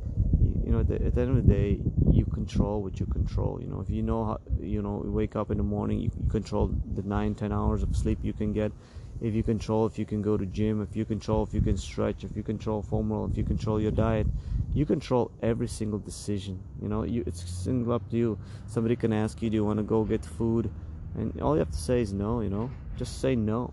you 0.64 0.72
know 0.72 0.80
at 0.80 0.88
the, 0.88 0.96
at 1.06 1.14
the 1.14 1.20
end 1.22 1.38
of 1.38 1.46
the 1.46 1.52
day 1.52 1.80
you 2.12 2.24
control 2.26 2.82
what 2.82 3.00
you 3.00 3.06
control. 3.06 3.58
You 3.60 3.68
know 3.68 3.80
if 3.80 3.90
you 3.90 4.02
know 4.02 4.24
how 4.24 4.40
you 4.60 4.82
know 4.82 5.02
you 5.04 5.12
wake 5.12 5.36
up 5.36 5.50
in 5.50 5.56
the 5.56 5.64
morning 5.64 5.98
you, 6.00 6.10
you 6.22 6.28
control 6.28 6.74
the 6.94 7.02
nine 7.02 7.34
ten 7.34 7.52
hours 7.52 7.82
of 7.82 7.96
sleep 7.96 8.18
you 8.22 8.32
can 8.32 8.52
get 8.52 8.72
if 9.20 9.34
you 9.34 9.42
control 9.42 9.86
if 9.86 9.98
you 9.98 10.06
can 10.06 10.22
go 10.22 10.36
to 10.36 10.46
gym 10.46 10.82
if 10.82 10.96
you 10.96 11.04
control 11.04 11.42
if 11.42 11.52
you 11.52 11.60
can 11.60 11.76
stretch 11.76 12.24
if 12.24 12.36
you 12.36 12.42
control 12.42 12.82
foam 12.82 13.12
roll 13.12 13.28
if 13.30 13.36
you 13.36 13.44
control 13.44 13.80
your 13.80 13.90
diet 13.90 14.26
you 14.72 14.86
control 14.86 15.30
every 15.42 15.66
single 15.66 15.98
decision 15.98 16.62
you 16.80 16.88
know? 16.88 17.02
You 17.02 17.24
it's 17.26 17.42
single 17.42 17.92
up 17.92 18.08
to 18.10 18.16
you. 18.16 18.38
Somebody 18.66 18.96
can 18.96 19.12
ask 19.12 19.42
you 19.42 19.50
do 19.50 19.56
you 19.56 19.64
want 19.64 19.78
to 19.78 19.82
go 19.82 20.04
get 20.04 20.24
food? 20.24 20.70
And 21.16 21.40
all 21.42 21.54
you 21.54 21.60
have 21.60 21.70
to 21.70 21.76
say 21.76 22.00
is 22.00 22.12
no 22.12 22.40
you 22.40 22.50
know? 22.50 22.70
Just 22.96 23.20
say 23.20 23.34
no 23.34 23.72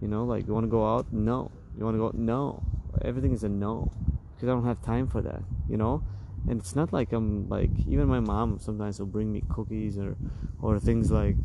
you 0.00 0.08
know? 0.08 0.24
Like 0.24 0.46
you 0.46 0.54
want 0.54 0.64
to 0.64 0.70
go 0.70 0.94
out? 0.94 1.12
No. 1.12 1.50
You 1.76 1.84
want 1.84 1.94
to 1.94 1.98
go 1.98 2.10
no. 2.14 2.62
Everything 3.02 3.32
is 3.32 3.44
a 3.44 3.48
no 3.48 3.90
because 4.34 4.48
i 4.48 4.52
don't 4.52 4.64
have 4.64 4.80
time 4.82 5.06
for 5.06 5.20
that 5.20 5.42
you 5.68 5.76
know? 5.76 6.02
And 6.48 6.58
it's 6.58 6.74
not 6.74 6.92
like 6.92 7.12
i'm 7.12 7.48
like 7.48 7.70
even 7.86 8.08
my 8.08 8.20
mom 8.20 8.58
sometimes 8.58 8.98
will 8.98 9.06
bring 9.06 9.30
me 9.30 9.42
cookies 9.48 9.98
or 9.98 10.16
or 10.62 10.80
things 10.80 11.10
like 11.10 11.36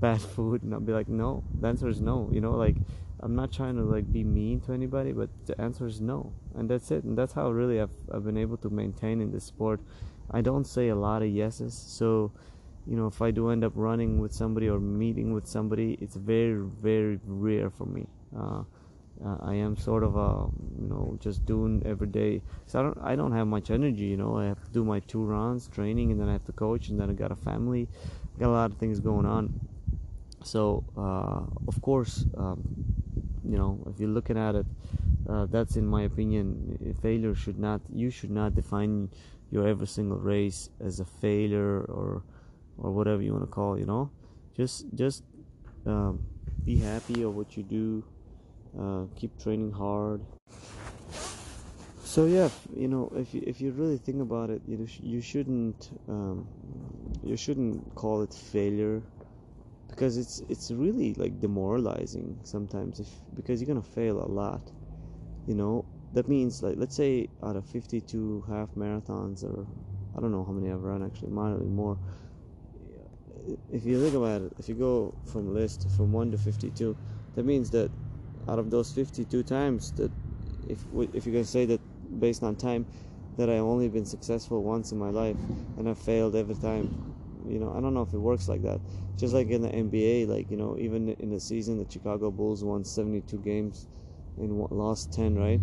bad 0.00 0.20
food 0.20 0.62
and 0.62 0.72
I'll 0.74 0.80
be 0.80 0.92
like 0.92 1.08
no 1.08 1.42
the 1.60 1.68
answer 1.68 1.88
is 1.88 2.00
no 2.00 2.28
you 2.32 2.40
know 2.40 2.52
like 2.52 2.76
I'm 3.20 3.34
not 3.34 3.50
trying 3.52 3.76
to 3.76 3.82
like 3.82 4.12
be 4.12 4.24
mean 4.24 4.60
to 4.62 4.72
anybody 4.72 5.12
but 5.12 5.30
the 5.46 5.58
answer 5.60 5.86
is 5.86 6.00
no 6.00 6.32
and 6.54 6.68
that's 6.68 6.90
it 6.90 7.04
and 7.04 7.16
that's 7.16 7.32
how 7.32 7.50
really 7.50 7.80
I've, 7.80 7.90
I've 8.12 8.24
been 8.24 8.36
able 8.36 8.58
to 8.58 8.70
maintain 8.70 9.20
in 9.20 9.32
this 9.32 9.44
sport. 9.44 9.80
I 10.30 10.40
don't 10.42 10.66
say 10.66 10.88
a 10.88 10.94
lot 10.94 11.22
of 11.22 11.28
yeses 11.28 11.74
so 11.74 12.32
you 12.86 12.96
know 12.96 13.06
if 13.06 13.22
I 13.22 13.30
do 13.30 13.50
end 13.50 13.64
up 13.64 13.72
running 13.74 14.20
with 14.20 14.32
somebody 14.32 14.68
or 14.68 14.78
meeting 14.78 15.32
with 15.32 15.46
somebody 15.46 15.96
it's 16.00 16.16
very 16.16 16.60
very 16.62 17.18
rare 17.24 17.70
for 17.70 17.86
me. 17.86 18.06
Uh, 18.36 18.64
uh, 19.24 19.36
I 19.40 19.54
am 19.54 19.78
sort 19.78 20.02
of 20.04 20.16
a 20.16 20.46
you 20.78 20.88
know 20.88 21.16
just 21.20 21.46
doing 21.46 21.82
every 21.86 22.08
day 22.08 22.42
so 22.66 22.80
I 22.80 22.82
don't 22.82 22.98
I 23.02 23.16
don't 23.16 23.32
have 23.32 23.46
much 23.46 23.70
energy 23.70 24.04
you 24.04 24.18
know 24.18 24.36
I 24.36 24.44
have 24.44 24.62
to 24.62 24.70
do 24.70 24.84
my 24.84 25.00
two 25.00 25.24
runs 25.24 25.68
training 25.68 26.10
and 26.10 26.20
then 26.20 26.28
I 26.28 26.32
have 26.32 26.44
to 26.44 26.52
coach 26.52 26.88
and 26.88 27.00
then 27.00 27.08
I 27.08 27.14
got 27.14 27.32
a 27.32 27.36
family 27.36 27.88
got 28.38 28.48
a 28.48 28.50
lot 28.50 28.70
of 28.70 28.76
things 28.76 29.00
going 29.00 29.24
on 29.24 29.58
so 30.46 30.84
uh, 30.96 31.42
of 31.66 31.82
course 31.82 32.24
um, 32.36 32.62
you 33.44 33.58
know 33.58 33.78
if 33.90 33.98
you're 33.98 34.16
looking 34.18 34.38
at 34.38 34.54
it 34.54 34.66
uh, 35.28 35.44
that's 35.46 35.76
in 35.76 35.86
my 35.86 36.02
opinion 36.02 36.94
failure 37.02 37.34
should 37.34 37.58
not 37.58 37.80
you 37.92 38.10
should 38.10 38.30
not 38.30 38.54
define 38.54 39.10
your 39.50 39.66
every 39.66 39.86
single 39.86 40.18
race 40.18 40.70
as 40.80 41.00
a 41.00 41.04
failure 41.04 41.80
or 41.88 42.22
or 42.78 42.92
whatever 42.92 43.22
you 43.22 43.32
want 43.32 43.42
to 43.42 43.50
call 43.50 43.74
it, 43.74 43.80
you 43.80 43.86
know? 43.86 44.10
Just 44.56 44.86
just 44.94 45.24
um, 45.86 46.20
be 46.64 46.76
happy 46.76 47.22
of 47.22 47.34
what 47.34 47.56
you 47.56 47.62
do 47.62 48.04
uh, 48.78 49.04
keep 49.14 49.36
training 49.42 49.72
hard. 49.72 50.20
So 52.04 52.26
yeah 52.26 52.48
you 52.74 52.88
know 52.88 53.12
if 53.16 53.34
you, 53.34 53.42
if 53.46 53.60
you 53.60 53.72
really 53.72 53.98
think 53.98 54.22
about 54.22 54.50
it 54.50 54.62
you 54.66 54.78
know, 54.78 54.86
you 55.02 55.20
shouldn't 55.20 55.90
um, 56.08 56.46
you 57.22 57.36
shouldn't 57.36 57.94
call 57.94 58.22
it 58.22 58.32
failure 58.32 59.02
because 59.88 60.16
it's 60.16 60.40
it's 60.48 60.70
really 60.70 61.14
like 61.14 61.40
demoralizing 61.40 62.38
sometimes 62.42 63.00
if 63.00 63.08
because 63.34 63.60
you're 63.60 63.68
gonna 63.68 63.82
fail 63.82 64.22
a 64.22 64.26
lot 64.26 64.72
you 65.46 65.54
know? 65.54 65.84
That 66.12 66.28
means 66.28 66.62
like 66.62 66.76
let's 66.78 66.94
say 66.96 67.28
out 67.42 67.56
of 67.56 67.66
52 67.66 68.44
half 68.48 68.70
marathons 68.74 69.44
or 69.44 69.66
i 70.16 70.20
don't 70.20 70.32
know 70.32 70.44
how 70.44 70.52
many 70.52 70.72
i've 70.72 70.82
run 70.82 71.04
actually 71.04 71.30
might 71.30 71.58
be 71.58 71.66
more. 71.66 71.98
If 73.72 73.84
you 73.84 74.00
think 74.00 74.14
about 74.14 74.42
it 74.42 74.52
if 74.58 74.68
you 74.68 74.74
go 74.74 75.14
from 75.26 75.52
list 75.52 75.90
from 75.90 76.12
1 76.12 76.30
to 76.30 76.38
52 76.38 76.96
that 77.34 77.44
means 77.44 77.70
that 77.70 77.90
out 78.48 78.58
of 78.58 78.70
those 78.70 78.92
52 78.92 79.42
times 79.42 79.92
that 79.92 80.10
if 80.68 80.78
if 81.12 81.26
you 81.26 81.32
can 81.32 81.44
say 81.44 81.66
that 81.66 81.80
based 82.20 82.42
on 82.42 82.56
time 82.56 82.86
that 83.36 83.50
i've 83.50 83.60
only 83.60 83.88
been 83.88 84.06
successful 84.06 84.62
once 84.62 84.92
in 84.92 84.98
my 84.98 85.10
life 85.10 85.36
and 85.76 85.88
i've 85.88 85.98
failed 85.98 86.34
every 86.34 86.54
time 86.54 87.15
you 87.48 87.58
know, 87.58 87.72
I 87.76 87.80
don't 87.80 87.94
know 87.94 88.02
if 88.02 88.12
it 88.12 88.18
works 88.18 88.48
like 88.48 88.62
that. 88.62 88.80
Just 89.18 89.34
like 89.34 89.48
in 89.48 89.62
the 89.62 89.74
NBA, 89.74 90.26
like 90.26 90.50
you 90.50 90.56
know, 90.56 90.76
even 90.78 91.10
in 91.10 91.30
the 91.30 91.40
season, 91.40 91.78
the 91.78 91.86
Chicago 91.90 92.30
Bulls 92.30 92.62
won 92.64 92.84
72 92.84 93.38
games 93.38 93.86
and 94.36 94.66
lost 94.70 95.12
10, 95.12 95.36
right? 95.36 95.60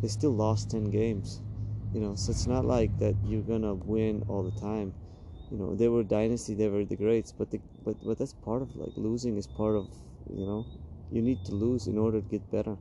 They 0.00 0.08
still 0.08 0.32
lost 0.32 0.70
10 0.70 0.84
games. 0.84 1.40
You 1.92 2.00
know, 2.00 2.14
so 2.14 2.30
it's 2.30 2.46
not 2.46 2.64
like 2.64 2.98
that 2.98 3.16
you're 3.22 3.42
gonna 3.42 3.74
win 3.74 4.22
all 4.28 4.42
the 4.42 4.58
time. 4.60 4.94
You 5.50 5.58
know, 5.58 5.74
they 5.74 5.88
were 5.88 6.02
dynasty, 6.02 6.54
they 6.54 6.68
were 6.68 6.84
the 6.84 6.96
greats, 6.96 7.32
but 7.32 7.50
the 7.50 7.60
but 7.84 7.96
but 8.04 8.18
that's 8.18 8.32
part 8.32 8.62
of 8.62 8.74
like 8.76 8.92
losing 8.96 9.36
is 9.36 9.46
part 9.46 9.76
of 9.76 9.88
you 10.30 10.46
know, 10.46 10.66
you 11.10 11.20
need 11.22 11.44
to 11.44 11.54
lose 11.54 11.86
in 11.86 11.98
order 11.98 12.20
to 12.20 12.28
get 12.28 12.50
better. 12.50 12.78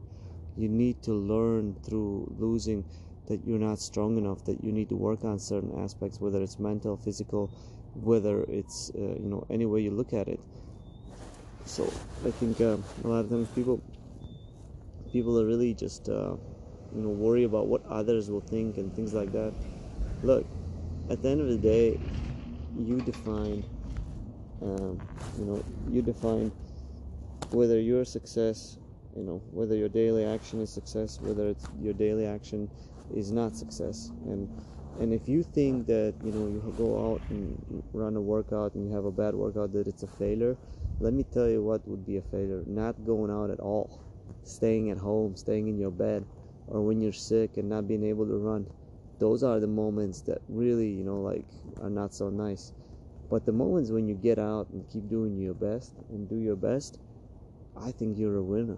You 0.56 0.70
need 0.70 1.02
to 1.04 1.14
learn 1.14 1.76
through 1.84 2.34
losing 2.38 2.86
that 3.28 3.46
you're 3.46 3.60
not 3.60 3.80
strong 3.80 4.18
enough, 4.18 4.44
that 4.46 4.64
you 4.64 4.72
need 4.72 4.90
to 4.90 4.96
work 4.96 5.24
on 5.24 5.40
certain 5.40 5.78
aspects, 5.78 6.20
whether 6.22 6.42
it's 6.42 6.60
mental, 6.60 6.98
physical, 6.98 7.52
whether 7.96 8.44
it's 8.44 8.92
uh, 8.96 9.00
you 9.00 9.28
know 9.28 9.46
any 9.50 9.66
way 9.66 9.82
you 9.82 9.92
look 9.92 10.14
at 10.14 10.28
it. 10.28 10.40
So 11.66 11.84
i 12.26 12.32
think 12.32 12.60
uh, 12.60 12.78
a 13.04 13.08
lot 13.08 13.20
of 13.26 13.30
times 13.30 13.48
people 13.50 13.82
people 15.12 15.40
are 15.40 15.46
really 15.46 15.74
just 15.74 16.10
uh, 16.10 16.36
you 16.96 17.02
know 17.02 17.10
worry 17.10 17.44
about 17.44 17.68
what 17.68 17.86
others 17.86 18.30
will 18.30 18.42
think 18.42 18.78
and 18.78 18.94
things 18.96 19.14
like 19.14 19.32
that. 19.32 19.54
Look 20.24 20.46
at 21.10 21.22
the 21.22 21.30
end 21.30 21.42
of 21.42 21.48
the 21.48 21.58
day 21.58 22.00
you 22.78 23.02
define 23.02 23.64
um, 24.62 25.00
you 25.38 25.46
know 25.46 25.64
you 25.90 26.02
define 26.02 26.52
whether 27.52 27.80
your 27.80 28.06
success 28.06 28.78
you 29.16 29.24
know 29.24 29.42
whether 29.52 29.76
your 29.76 29.90
daily 29.90 30.24
action 30.24 30.62
is 30.62 30.70
success 30.72 31.20
whether 31.20 31.50
it's 31.50 31.68
your 31.82 31.94
daily 31.94 32.26
action 32.26 32.70
is 33.16 33.32
not 33.32 33.56
success. 33.56 34.12
And 34.26 34.50
and 35.00 35.14
if 35.14 35.28
you 35.28 35.44
think 35.44 35.88
that 35.88 36.14
you 36.24 36.32
know 36.32 36.48
you 36.48 36.74
go 36.78 37.14
out 37.14 37.22
and 37.30 37.84
run 37.94 38.16
a 38.16 38.22
workout 38.22 38.74
and 38.76 38.88
you 38.88 38.94
have 38.94 39.06
a 39.06 39.12
bad 39.12 39.34
workout 39.36 39.72
that 39.74 39.88
it's 39.88 40.04
a 40.04 40.08
failure 40.08 40.58
let 41.00 41.14
me 41.14 41.24
tell 41.24 41.50
you 41.50 41.64
what 41.64 41.88
would 41.88 42.06
be 42.06 42.18
a 42.18 42.22
failure. 42.22 42.62
Not 42.68 43.06
going 43.08 43.32
out 43.32 43.50
at 43.50 43.60
all. 43.60 44.00
Staying 44.44 44.92
at 44.92 44.98
home 45.00 45.36
staying 45.36 45.68
in 45.68 45.80
your 45.80 45.90
bed 45.92 46.26
or 46.68 46.82
when 46.82 47.02
you're 47.02 47.12
sick 47.12 47.58
and 47.58 47.70
not 47.70 47.88
being 47.88 48.04
able 48.04 48.26
to 48.28 48.38
run. 48.38 48.68
Those 49.20 49.44
are 49.44 49.60
the 49.60 49.68
moments 49.68 50.22
that 50.22 50.42
really 50.48 50.90
you 50.90 51.04
know 51.04 51.22
like 51.22 51.46
are 51.82 51.90
not 51.90 52.14
so 52.14 52.30
nice. 52.30 52.72
But 53.30 53.46
the 53.46 53.52
moments 53.52 53.92
when 53.92 54.08
you 54.08 54.16
get 54.16 54.38
out 54.38 54.70
and 54.72 54.88
keep 54.90 55.10
doing 55.10 55.38
your 55.40 55.54
best 55.54 55.94
and 56.10 56.28
do 56.30 56.36
your 56.36 56.56
best 56.56 57.00
i 57.78 57.92
think 57.92 58.18
you're 58.18 58.38
a 58.38 58.44
winner 58.44 58.78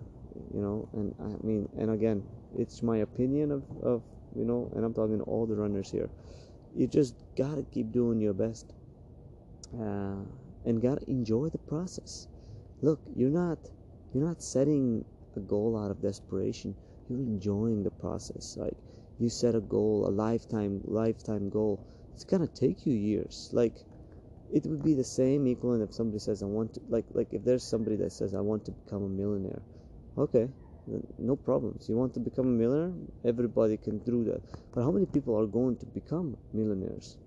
you 0.53 0.62
know? 0.62 0.88
And 0.93 1.13
i 1.20 1.46
mean 1.46 1.67
and 1.77 1.91
again 1.91 2.24
it's 2.58 2.84
my 2.84 2.98
opinion 2.98 3.51
of, 3.51 3.63
of 3.82 4.03
you 4.35 4.45
know, 4.45 4.71
and 4.75 4.85
I'm 4.85 4.93
talking 4.93 5.17
to 5.17 5.23
all 5.25 5.45
the 5.45 5.55
runners 5.55 5.91
here. 5.91 6.09
You 6.75 6.87
just 6.87 7.15
gotta 7.37 7.63
keep 7.71 7.91
doing 7.91 8.19
your 8.19 8.33
best, 8.33 8.73
uh, 9.79 10.23
and 10.65 10.81
gotta 10.81 11.09
enjoy 11.09 11.49
the 11.49 11.59
process. 11.59 12.27
Look, 12.81 12.99
you're 13.15 13.29
not 13.29 13.59
you're 14.13 14.25
not 14.25 14.41
setting 14.41 15.05
a 15.35 15.39
goal 15.39 15.77
out 15.77 15.91
of 15.91 16.01
desperation. 16.01 16.75
You're 17.09 17.19
enjoying 17.19 17.83
the 17.83 17.91
process. 17.91 18.57
Like 18.57 18.75
you 19.19 19.29
set 19.29 19.55
a 19.55 19.61
goal, 19.61 20.07
a 20.07 20.11
lifetime 20.11 20.81
lifetime 20.85 21.49
goal. 21.49 21.85
It's 22.13 22.23
gonna 22.23 22.47
take 22.47 22.85
you 22.85 22.93
years. 22.93 23.49
Like 23.53 23.73
it 24.53 24.65
would 24.67 24.83
be 24.83 24.93
the 24.93 25.03
same 25.03 25.47
equivalent 25.47 25.83
if 25.89 25.95
somebody 25.95 26.19
says 26.19 26.43
I 26.43 26.45
want 26.45 26.75
to 26.75 26.81
like 26.89 27.05
like 27.13 27.33
if 27.33 27.43
there's 27.43 27.63
somebody 27.63 27.95
that 27.97 28.11
says 28.11 28.33
I 28.33 28.41
want 28.41 28.65
to 28.65 28.71
become 28.71 29.03
a 29.03 29.09
millionaire. 29.09 29.61
Okay, 30.17 30.47
no 31.17 31.35
problems. 31.35 31.87
You 31.87 31.95
want 31.95 32.13
to 32.15 32.19
become 32.19 32.47
a 32.47 32.49
millionaire? 32.49 32.93
Everybody 33.23 33.77
can 33.77 33.99
do 33.99 34.23
that. 34.25 34.41
But 34.73 34.83
how 34.83 34.91
many 34.91 35.05
people 35.05 35.39
are 35.39 35.45
going 35.45 35.77
to 35.77 35.85
become 35.85 36.37
millionaires? 36.53 37.17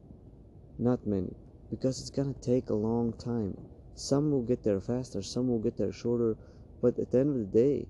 Not 0.78 1.06
many. 1.06 1.34
Because 1.70 2.00
it's 2.00 2.10
gonna 2.10 2.34
take 2.34 2.70
a 2.70 2.74
long 2.74 3.12
time. 3.14 3.56
Some 3.94 4.30
will 4.30 4.42
get 4.42 4.62
there 4.62 4.80
faster, 4.80 5.22
some 5.22 5.48
will 5.48 5.58
get 5.58 5.76
there 5.76 5.92
shorter, 5.92 6.36
but 6.82 6.98
at 6.98 7.10
the 7.10 7.18
end 7.18 7.30
of 7.30 7.38
the 7.38 7.58
day, 7.58 7.86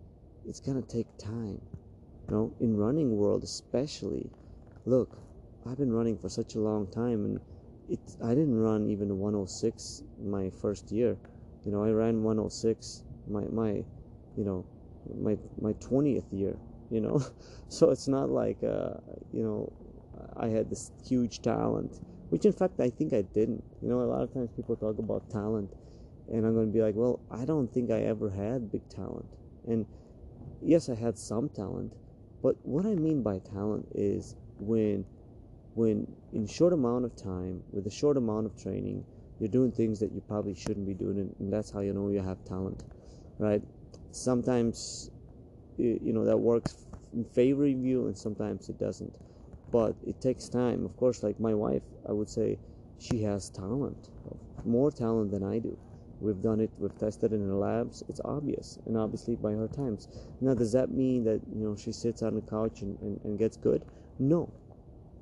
it's 0.46 0.60
gonna 0.60 0.82
take 0.82 1.06
time. 1.18 1.60
You 2.28 2.34
know, 2.34 2.54
in 2.60 2.76
running 2.76 3.16
world 3.16 3.42
especially, 3.42 4.30
look, 4.84 5.18
I've 5.66 5.78
been 5.78 5.92
running 5.92 6.16
for 6.16 6.28
such 6.28 6.54
a 6.54 6.60
long 6.60 6.86
time 6.86 7.24
and 7.24 7.40
it 7.88 8.00
I 8.22 8.30
didn't 8.30 8.58
run 8.58 8.88
even 8.88 9.18
106 9.18 10.02
my 10.22 10.50
first 10.50 10.92
year. 10.92 11.16
You 11.64 11.72
know, 11.72 11.82
I 11.82 11.90
ran 11.90 12.22
106 12.22 13.02
my 13.28 13.44
my 13.50 13.84
you 14.36 14.44
know 14.44 14.64
my 15.14 15.36
my 15.60 15.72
20th 15.74 16.32
year 16.32 16.56
you 16.90 17.00
know? 17.00 17.20
So 17.68 17.90
it's 17.90 18.06
not 18.06 18.30
like 18.30 18.62
uh, 18.62 18.94
you 19.32 19.42
know 19.42 19.72
i 20.36 20.46
had 20.46 20.70
this 20.70 20.92
huge 21.04 21.42
talent 21.42 22.00
which 22.30 22.44
in 22.44 22.52
fact 22.52 22.80
i 22.80 22.88
think 22.88 23.12
i 23.12 23.22
didn't. 23.22 23.62
You 23.82 23.88
know 23.88 24.00
a 24.00 24.10
lot 24.14 24.22
of 24.22 24.32
times 24.32 24.50
people 24.54 24.76
talk 24.76 24.98
about 24.98 25.28
talent 25.30 25.72
and 26.28 26.44
I'm 26.44 26.54
going 26.54 26.66
to 26.66 26.72
be 26.72 26.82
like, 26.82 26.94
well, 26.96 27.20
I 27.30 27.44
don't 27.44 27.72
think 27.72 27.90
I 27.90 28.00
ever 28.00 28.30
had 28.30 28.72
big 28.72 28.88
talent. 28.88 29.26
And 29.68 29.86
yes, 30.60 30.88
I 30.88 30.94
had 30.94 31.16
some 31.18 31.48
talent, 31.48 31.92
but 32.42 32.56
what 32.62 32.84
I 32.84 32.94
mean 32.94 33.22
by 33.22 33.38
talent 33.38 33.88
is 33.94 34.34
when 34.58 35.04
when 35.74 36.06
in 36.32 36.46
short 36.46 36.72
amount 36.72 37.04
of 37.04 37.14
time 37.14 37.62
with 37.70 37.86
a 37.86 37.90
short 37.90 38.16
amount 38.16 38.46
of 38.46 38.56
training 38.56 39.04
you're 39.38 39.48
doing 39.48 39.70
things 39.70 40.00
that 40.00 40.10
you 40.10 40.22
probably 40.26 40.54
shouldn't 40.54 40.86
be 40.86 40.94
doing 40.94 41.34
and 41.38 41.52
that's 41.52 41.70
how 41.70 41.80
you 41.80 41.92
know 41.92 42.08
you 42.08 42.22
have 42.22 42.42
talent 42.44 42.82
right 43.38 43.62
sometimes 44.12 45.10
you 45.78 46.12
know 46.12 46.24
that 46.24 46.36
works 46.36 46.86
in 47.12 47.24
favor 47.24 47.64
of 47.64 47.84
you 47.84 48.06
and 48.06 48.16
sometimes 48.16 48.68
it 48.68 48.78
doesn't. 48.78 49.12
But 49.72 49.94
it 50.06 50.20
takes 50.20 50.48
time. 50.48 50.84
Of 50.84 50.96
course 50.96 51.22
like 51.22 51.38
my 51.40 51.54
wife 51.54 51.82
i 52.08 52.12
would 52.12 52.28
say 52.28 52.58
she 52.98 53.22
has 53.22 53.50
talent 53.50 54.08
more 54.64 54.90
talent 54.90 55.30
than 55.30 55.44
i 55.44 55.58
do. 55.58 55.76
We've 56.20 56.40
done 56.40 56.60
it 56.60 56.70
we've 56.78 56.96
tested 56.98 57.32
it 57.32 57.36
in 57.36 57.48
the 57.48 57.54
labs. 57.54 58.02
It's 58.08 58.20
obvious 58.24 58.78
and 58.86 58.96
obviously 58.96 59.36
by 59.36 59.52
her 59.52 59.68
times. 59.68 60.08
Now 60.40 60.54
does 60.54 60.72
that 60.72 60.90
mean 60.90 61.24
that 61.24 61.40
you 61.54 61.64
know 61.64 61.76
she 61.76 61.92
sits 61.92 62.22
on 62.22 62.34
the 62.34 62.40
couch 62.42 62.82
and, 62.82 62.98
and, 63.00 63.20
and 63.24 63.38
gets 63.38 63.56
good? 63.56 63.84
No. 64.18 64.52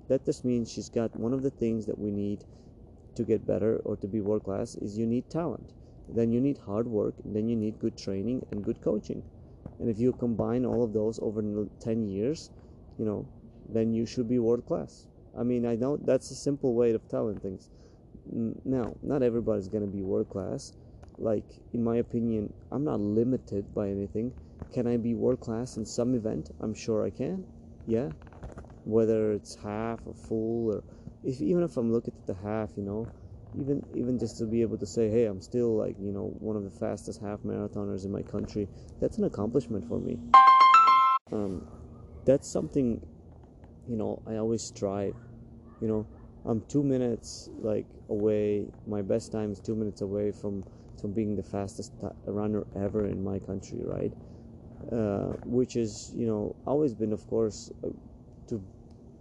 That 0.08 0.24
just 0.24 0.44
means 0.44 0.70
she's 0.70 0.88
got 0.88 1.18
one 1.18 1.32
of 1.32 1.42
the 1.42 1.50
things 1.50 1.86
that 1.86 1.98
we 1.98 2.10
need 2.10 2.44
to 3.16 3.22
get 3.24 3.46
better 3.46 3.80
or 3.84 3.96
to 3.96 4.06
be 4.06 4.20
world 4.20 4.44
class 4.44 4.74
is 4.76 4.98
you 4.98 5.06
need 5.06 5.28
talent 5.30 5.72
then 6.08 6.30
you 6.32 6.40
need 6.40 6.58
hard 6.58 6.86
work 6.86 7.14
then 7.24 7.48
you 7.48 7.56
need 7.56 7.78
good 7.78 7.96
training 7.96 8.44
and 8.50 8.64
good 8.64 8.80
coaching. 8.80 9.22
And 9.78 9.88
if 9.90 9.98
you 9.98 10.12
combine 10.12 10.64
all 10.64 10.82
of 10.84 10.92
those 10.92 11.18
over 11.20 11.42
10 11.80 12.08
years 12.08 12.50
you 12.98 13.04
know 13.04 13.26
then 13.68 13.92
you 13.92 14.06
should 14.06 14.28
be 14.28 14.38
world 14.38 14.66
class 14.66 15.08
i 15.38 15.42
mean 15.42 15.66
i 15.66 15.74
know 15.74 15.96
that's 15.96 16.30
a 16.30 16.34
simple 16.34 16.74
way 16.74 16.92
of 16.92 17.08
telling 17.08 17.40
things. 17.40 17.70
Now 18.64 18.94
not 19.02 19.22
everybody's 19.22 19.68
going 19.68 19.84
to 19.84 19.90
be 19.90 20.02
world 20.02 20.28
class 20.30 20.72
like 21.18 21.44
in 21.72 21.82
my 21.84 21.96
opinion 21.96 22.52
i'm 22.72 22.84
not 22.84 23.00
limited 23.00 23.74
by 23.74 23.88
anything. 23.88 24.32
Can 24.72 24.86
i 24.86 24.96
be 24.96 25.14
world 25.14 25.40
class 25.40 25.76
in 25.76 25.84
some 25.84 26.14
event? 26.14 26.50
I'm 26.60 26.74
sure 26.74 27.04
i 27.04 27.10
can. 27.10 27.44
Yeah. 27.86 28.10
Whether 28.84 29.32
it's 29.32 29.54
half 29.56 30.00
or 30.06 30.14
full 30.14 30.74
or 30.74 30.84
if 31.22 31.40
even 31.40 31.62
if 31.62 31.76
i'm 31.76 31.92
looking 31.92 32.14
at 32.16 32.26
the 32.26 32.34
half 32.34 32.70
you 32.76 32.82
know 32.82 33.08
even 33.60 33.84
even 33.94 34.18
just 34.18 34.38
to 34.38 34.44
be 34.44 34.62
able 34.62 34.76
to 34.78 34.86
say 34.86 35.08
hey 35.08 35.26
i'm 35.26 35.40
still 35.40 35.76
like 35.76 35.96
you 36.00 36.12
know 36.12 36.34
one 36.38 36.56
of 36.56 36.64
the 36.64 36.70
fastest 36.70 37.20
half 37.20 37.40
marathoners 37.40 38.04
in 38.04 38.10
my 38.10 38.22
country 38.22 38.68
that's 39.00 39.18
an 39.18 39.24
accomplishment 39.24 39.86
for 39.88 39.98
me. 39.98 40.18
Um, 41.32 41.66
that's 42.24 42.48
something 42.48 43.00
you 43.88 43.96
know 43.96 44.22
i 44.26 44.36
always 44.36 44.62
strive 44.62 45.14
you 45.80 45.88
know? 45.88 46.06
I'm 46.46 46.62
two 46.68 46.82
minutes 46.82 47.48
like 47.60 47.86
away 48.08 48.66
my 48.86 49.02
best 49.02 49.32
time 49.32 49.50
is 49.50 49.60
two 49.60 49.74
minutes 49.74 50.02
away 50.02 50.30
from 50.30 50.64
from 51.00 51.12
being 51.12 51.36
the 51.36 51.42
fastest 51.42 51.92
runner 52.26 52.64
ever 52.76 53.06
in 53.06 53.22
my 53.22 53.38
country 53.38 53.80
right? 53.82 54.12
Uh, 54.92 55.32
which 55.44 55.76
is 55.76 56.12
you 56.14 56.26
know 56.26 56.54
always 56.66 56.94
been 56.94 57.12
of 57.12 57.26
course 57.26 57.70
uh, 57.82 57.88
to 58.46 58.62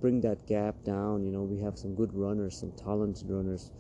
bring 0.02 0.20
that 0.22 0.46
gap 0.48 0.76
down 0.84 1.24
you 1.24 1.32
know? 1.32 1.44
We 1.44 1.60
have 1.62 1.78
some 1.78 1.96
good 1.96 2.14
runners 2.14 2.58
some 2.60 2.74
talented 2.74 3.30
runners 3.30 3.72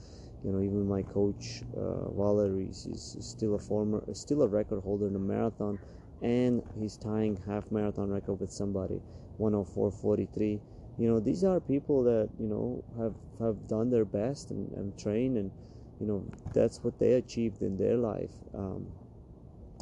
you 0.43 0.51
know 0.51 0.62
even 0.62 0.88
my 0.88 1.01
coach 1.03 1.63
uh, 1.77 2.09
Valery 2.12 2.65
is, 2.69 3.17
still 3.21 3.55
a 3.55 3.59
former 3.59 4.03
still 4.13 4.41
a 4.43 4.47
record 4.47 4.81
holder 4.81 5.07
in 5.07 5.15
a 5.15 5.19
marathon 5.19 5.79
and 6.21 6.62
he's 6.79 6.97
tying 6.97 7.39
half 7.45 7.63
marathon 7.71 8.09
record 8.09 8.39
with 8.39 8.51
somebody 8.51 9.00
104.43 9.39 10.59
you 10.97 11.07
know 11.07 11.19
these 11.19 11.43
are 11.43 11.59
people 11.59 12.03
that 12.03 12.29
you 12.39 12.47
know 12.47 12.83
have 12.97 13.15
have 13.39 13.67
done 13.67 13.89
their 13.89 14.05
best 14.05 14.51
and, 14.51 14.71
and 14.73 14.97
trained 14.97 15.38
and 15.38 15.51
you 16.00 16.05
know 16.07 16.23
that's 16.53 16.83
what 16.83 17.00
they 17.00 17.13
achieved 17.13 17.62
in 17.62 17.77
their 17.77 17.97
life. 17.97 18.33
Um, 18.53 18.88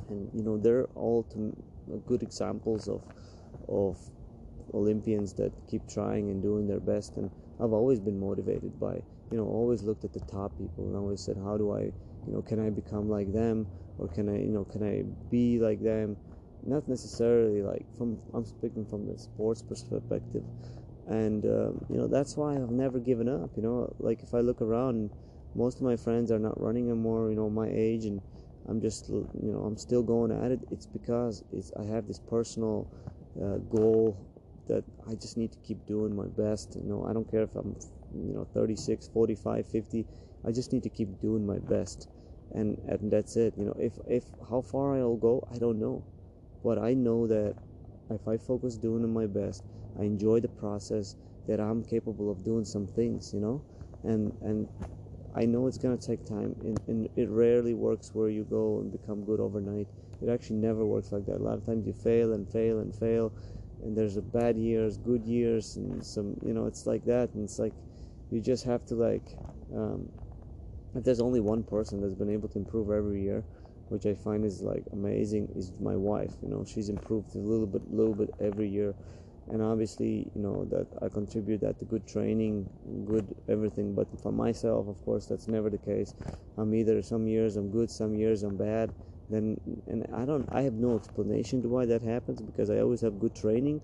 and 0.09 0.29
you 0.33 0.43
know 0.43 0.57
they're 0.57 0.85
all 0.95 1.25
good 2.07 2.23
examples 2.23 2.87
of 2.87 3.01
of 3.67 3.97
Olympians 4.73 5.33
that 5.33 5.51
keep 5.69 5.87
trying 5.87 6.29
and 6.29 6.41
doing 6.41 6.67
their 6.67 6.79
best 6.79 7.17
and 7.17 7.29
I've 7.59 7.73
always 7.73 7.99
been 7.99 8.19
motivated 8.19 8.79
by 8.79 9.01
you 9.31 9.37
know 9.37 9.45
always 9.45 9.81
looked 9.81 10.03
at 10.03 10.13
the 10.13 10.19
top 10.21 10.51
people 10.57 10.85
and 10.85 10.95
always 10.95 11.21
said 11.21 11.37
how 11.43 11.57
do 11.57 11.71
I 11.71 11.83
you 12.27 12.33
know 12.33 12.41
can 12.41 12.59
I 12.59 12.69
become 12.69 13.09
like 13.09 13.31
them? 13.33 13.65
Or 13.97 14.07
can 14.07 14.29
I 14.29 14.37
you 14.39 14.51
know 14.51 14.65
can 14.65 14.83
I 14.83 15.03
be 15.29 15.59
like 15.59 15.81
them? 15.81 16.17
Not 16.63 16.87
necessarily 16.87 17.61
like 17.61 17.85
from 17.97 18.19
I'm 18.33 18.45
speaking 18.45 18.85
from 18.85 19.07
the 19.07 19.17
sports 19.17 19.61
perspective. 19.61 20.43
And 21.07 21.45
um, 21.45 21.85
you 21.89 21.97
know 21.97 22.07
that's 22.07 22.37
why 22.37 22.55
I've 22.55 22.71
never 22.71 22.99
given 22.99 23.27
up 23.27 23.51
you 23.55 23.63
know? 23.63 23.93
Like 23.99 24.21
if 24.21 24.33
I 24.33 24.39
look 24.39 24.61
around 24.61 25.09
most 25.55 25.77
of 25.77 25.83
my 25.83 25.97
friends 25.97 26.31
are 26.31 26.39
not 26.39 26.59
running 26.61 26.89
anymore 26.89 27.29
you 27.29 27.35
know 27.35 27.49
my 27.49 27.67
age 27.69 28.05
and 28.05 28.21
I'm 28.67 28.79
just 28.81 29.09
you 29.09 29.27
know 29.51 29.59
I'm 29.59 29.77
still 29.77 30.03
going 30.03 30.31
at 30.31 30.51
it. 30.51 30.59
It's 30.71 30.85
because 30.85 31.43
it's 31.51 31.71
I 31.79 31.83
have 31.85 32.07
this 32.07 32.19
personal 32.19 32.87
uh, 33.41 33.57
goal 33.57 34.17
that 34.67 34.83
I 35.09 35.15
just 35.15 35.37
need 35.37 35.51
to 35.51 35.57
keep 35.59 35.85
doing 35.87 36.15
my 36.15 36.27
best 36.37 36.75
you 36.75 36.83
know? 36.83 37.05
I 37.09 37.13
don't 37.13 37.29
care 37.29 37.43
if 37.43 37.55
I'm 37.55 37.75
you 38.15 38.33
know 38.33 38.47
36 38.53 39.09
45 39.13 39.67
50 39.67 40.05
I 40.45 40.51
just 40.51 40.73
need 40.73 40.83
to 40.83 40.89
keep 40.89 41.19
doing 41.21 41.45
my 41.45 41.59
best 41.59 42.09
and 42.53 42.77
and 42.87 43.11
that's 43.11 43.35
it 43.35 43.53
you 43.57 43.65
know 43.65 43.75
if 43.79 43.93
if 44.07 44.25
how 44.49 44.61
far 44.61 44.95
I'll 44.97 45.15
go 45.15 45.47
I 45.53 45.57
don't 45.57 45.79
know 45.79 46.03
but 46.63 46.77
I 46.77 46.93
know 46.93 47.27
that 47.27 47.55
if 48.09 48.27
I 48.27 48.37
focus 48.37 48.75
doing 48.75 49.11
my 49.11 49.27
best 49.27 49.63
I 49.99 50.03
enjoy 50.03 50.39
the 50.39 50.49
process 50.49 51.15
that 51.47 51.59
I'm 51.59 51.83
capable 51.83 52.31
of 52.31 52.43
doing 52.43 52.65
some 52.65 52.87
things 52.87 53.33
you 53.33 53.39
know 53.39 53.61
and 54.03 54.35
and 54.41 54.67
I 55.33 55.45
know 55.45 55.67
it's 55.67 55.77
gonna 55.77 55.97
take 55.97 56.25
time, 56.25 56.55
and, 56.61 56.79
and 56.87 57.09
it 57.15 57.29
rarely 57.29 57.73
works 57.73 58.13
where 58.13 58.29
you 58.29 58.43
go 58.43 58.79
and 58.79 58.91
become 58.91 59.23
good 59.23 59.39
overnight. 59.39 59.87
It 60.21 60.29
actually 60.29 60.57
never 60.57 60.85
works 60.85 61.11
like 61.11 61.25
that. 61.27 61.37
A 61.37 61.43
lot 61.43 61.57
of 61.57 61.65
times 61.65 61.87
you 61.87 61.93
fail 61.93 62.33
and 62.33 62.47
fail 62.47 62.79
and 62.79 62.93
fail, 62.93 63.31
and 63.81 63.97
there's 63.97 64.17
a 64.17 64.21
bad 64.21 64.57
years, 64.57 64.97
good 64.97 65.25
years, 65.25 65.77
and 65.77 66.03
some, 66.05 66.35
you 66.45 66.53
know, 66.53 66.65
it's 66.65 66.85
like 66.85 67.05
that. 67.05 67.33
And 67.33 67.45
it's 67.45 67.59
like 67.59 67.73
you 68.31 68.41
just 68.41 68.63
have 68.65 68.85
to 68.85 68.95
like, 68.95 69.37
um, 69.75 70.11
if 70.95 71.03
there's 71.03 71.21
only 71.21 71.39
one 71.39 71.63
person 71.63 72.01
that's 72.01 72.15
been 72.15 72.29
able 72.29 72.49
to 72.49 72.59
improve 72.59 72.89
every 72.91 73.21
year, 73.21 73.45
which 73.89 74.05
I 74.05 74.13
find 74.13 74.45
is 74.45 74.61
like 74.61 74.83
amazing, 74.91 75.49
is 75.55 75.73
my 75.79 75.95
wife. 75.95 76.35
You 76.41 76.49
know, 76.49 76.63
she's 76.65 76.89
improved 76.89 77.35
a 77.35 77.39
little 77.39 77.67
bit, 77.67 77.83
little 77.91 78.13
bit 78.15 78.29
every 78.39 78.69
year. 78.69 78.95
And 79.47 79.61
obviously 79.61 80.31
you 80.33 80.41
know 80.41 80.65
that 80.65 80.87
i 81.01 81.09
contribute 81.09 81.61
that 81.61 81.79
to 81.79 81.85
good 81.85 82.05
training 82.07 82.69
good 83.05 83.33
everything. 83.49 83.95
But 83.95 84.07
for 84.21 84.31
myself 84.31 84.87
of 84.87 85.01
course 85.01 85.25
that's 85.25 85.47
never 85.47 85.69
the 85.69 85.79
case. 85.79 86.13
I'm 86.57 86.73
either 86.73 87.01
some 87.01 87.27
years 87.27 87.57
i'm 87.57 87.69
good 87.71 87.89
some 87.89 88.13
years 88.15 88.43
i'm 88.43 88.55
bad. 88.57 88.93
Then 89.29 89.57
and 89.87 90.05
i 90.13 90.25
don't 90.25 90.47
i 90.51 90.61
have 90.61 90.73
no 90.75 90.95
explanation 90.95 91.61
to 91.63 91.69
why 91.69 91.85
that 91.87 92.01
happens 92.03 92.41
because 92.41 92.69
i 92.69 92.79
always 92.79 93.01
have 93.01 93.19
good 93.19 93.35
training 93.35 93.81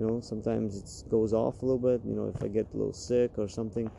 you 0.00 0.06
know 0.06 0.20
sometimes 0.20 0.76
it 0.76 1.10
goes 1.10 1.34
off 1.34 1.62
a 1.62 1.66
little 1.66 1.78
bit 1.78 2.00
you 2.08 2.14
know 2.14 2.32
if 2.34 2.42
i 2.42 2.48
get 2.48 2.66
a 2.72 2.76
little 2.76 2.92
sick 2.92 3.38
or 3.38 3.48
something 3.48 3.90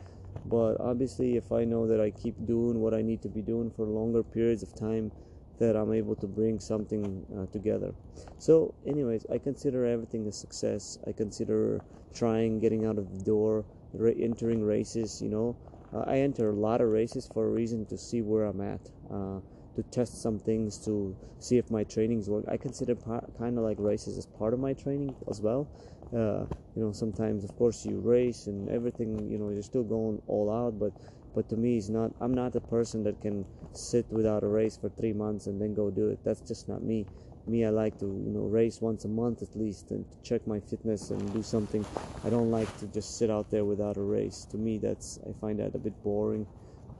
but 0.44 0.74
obviously 0.80 1.36
if 1.36 1.52
i 1.52 1.64
know 1.64 1.86
that 1.86 2.00
i 2.00 2.10
keep 2.10 2.34
doing 2.46 2.80
what 2.80 2.92
i 2.92 3.02
need 3.02 3.22
to 3.22 3.28
be 3.28 3.42
doing 3.42 3.70
for 3.70 3.86
longer 3.86 4.22
periods 4.22 4.62
of 4.62 4.74
time 4.74 5.12
that 5.58 5.76
I'm 5.76 5.92
able 5.92 6.16
to 6.16 6.26
bring 6.26 6.58
something 6.58 7.24
uh, 7.38 7.46
together. 7.52 7.94
So, 8.38 8.74
anyways, 8.84 9.26
I 9.30 9.38
consider 9.38 9.86
everything 9.86 10.26
a 10.26 10.32
success. 10.32 10.98
I 11.06 11.12
consider 11.12 11.82
trying, 12.12 12.58
getting 12.58 12.84
out 12.84 12.98
of 12.98 13.12
the 13.16 13.24
door, 13.24 13.64
re- 13.92 14.16
entering 14.20 14.64
races. 14.64 15.22
You 15.22 15.28
know, 15.28 15.56
uh, 15.94 16.04
I 16.06 16.18
enter 16.18 16.50
a 16.50 16.56
lot 16.56 16.80
of 16.80 16.88
races 16.88 17.30
for 17.32 17.46
a 17.46 17.50
reason 17.50 17.86
to 17.86 17.96
see 17.98 18.22
where 18.22 18.44
I'm 18.46 18.60
at, 18.60 18.80
uh, 19.08 19.40
to 19.76 19.82
test 19.84 20.20
some 20.22 20.38
things, 20.38 20.78
to 20.84 21.16
see 21.38 21.58
if 21.58 21.70
my 21.70 21.84
trainings 21.84 22.28
work. 22.28 22.44
I 22.48 22.56
consider 22.56 22.94
kind 22.94 23.58
of 23.58 23.64
like 23.64 23.78
races 23.80 24.18
as 24.18 24.26
part 24.26 24.54
of 24.54 24.60
my 24.60 24.72
training 24.72 25.14
as 25.30 25.40
well. 25.40 25.68
Uh, 26.12 26.44
you 26.76 26.82
know, 26.82 26.92
sometimes, 26.92 27.42
of 27.44 27.56
course, 27.56 27.86
you 27.86 27.98
race 28.00 28.46
and 28.46 28.68
everything. 28.68 29.30
You 29.30 29.38
know, 29.38 29.50
you're 29.50 29.62
still 29.62 29.84
going 29.84 30.20
all 30.26 30.50
out, 30.50 30.78
but 30.78 30.92
but 31.34 31.48
to 31.48 31.56
me 31.56 31.76
it's 31.76 31.88
not 31.88 32.10
i'm 32.20 32.34
not 32.34 32.54
a 32.56 32.60
person 32.60 33.02
that 33.02 33.20
can 33.20 33.44
sit 33.72 34.06
without 34.10 34.42
a 34.42 34.46
race 34.46 34.76
for 34.76 34.88
three 34.90 35.12
months 35.12 35.46
and 35.46 35.60
then 35.60 35.74
go 35.74 35.90
do 35.90 36.08
it 36.08 36.18
that's 36.24 36.40
just 36.40 36.68
not 36.68 36.82
me 36.82 37.06
me 37.46 37.64
i 37.64 37.70
like 37.70 37.98
to 37.98 38.06
you 38.06 38.30
know 38.30 38.42
race 38.42 38.80
once 38.80 39.04
a 39.04 39.08
month 39.08 39.42
at 39.42 39.56
least 39.56 39.90
and 39.90 40.04
check 40.22 40.46
my 40.46 40.60
fitness 40.60 41.10
and 41.10 41.32
do 41.32 41.42
something 41.42 41.84
i 42.24 42.30
don't 42.30 42.50
like 42.50 42.68
to 42.78 42.86
just 42.88 43.18
sit 43.18 43.30
out 43.30 43.50
there 43.50 43.64
without 43.64 43.96
a 43.96 44.00
race 44.00 44.46
to 44.50 44.56
me 44.56 44.78
that's 44.78 45.18
i 45.28 45.32
find 45.40 45.58
that 45.58 45.74
a 45.74 45.78
bit 45.78 45.94
boring 46.04 46.46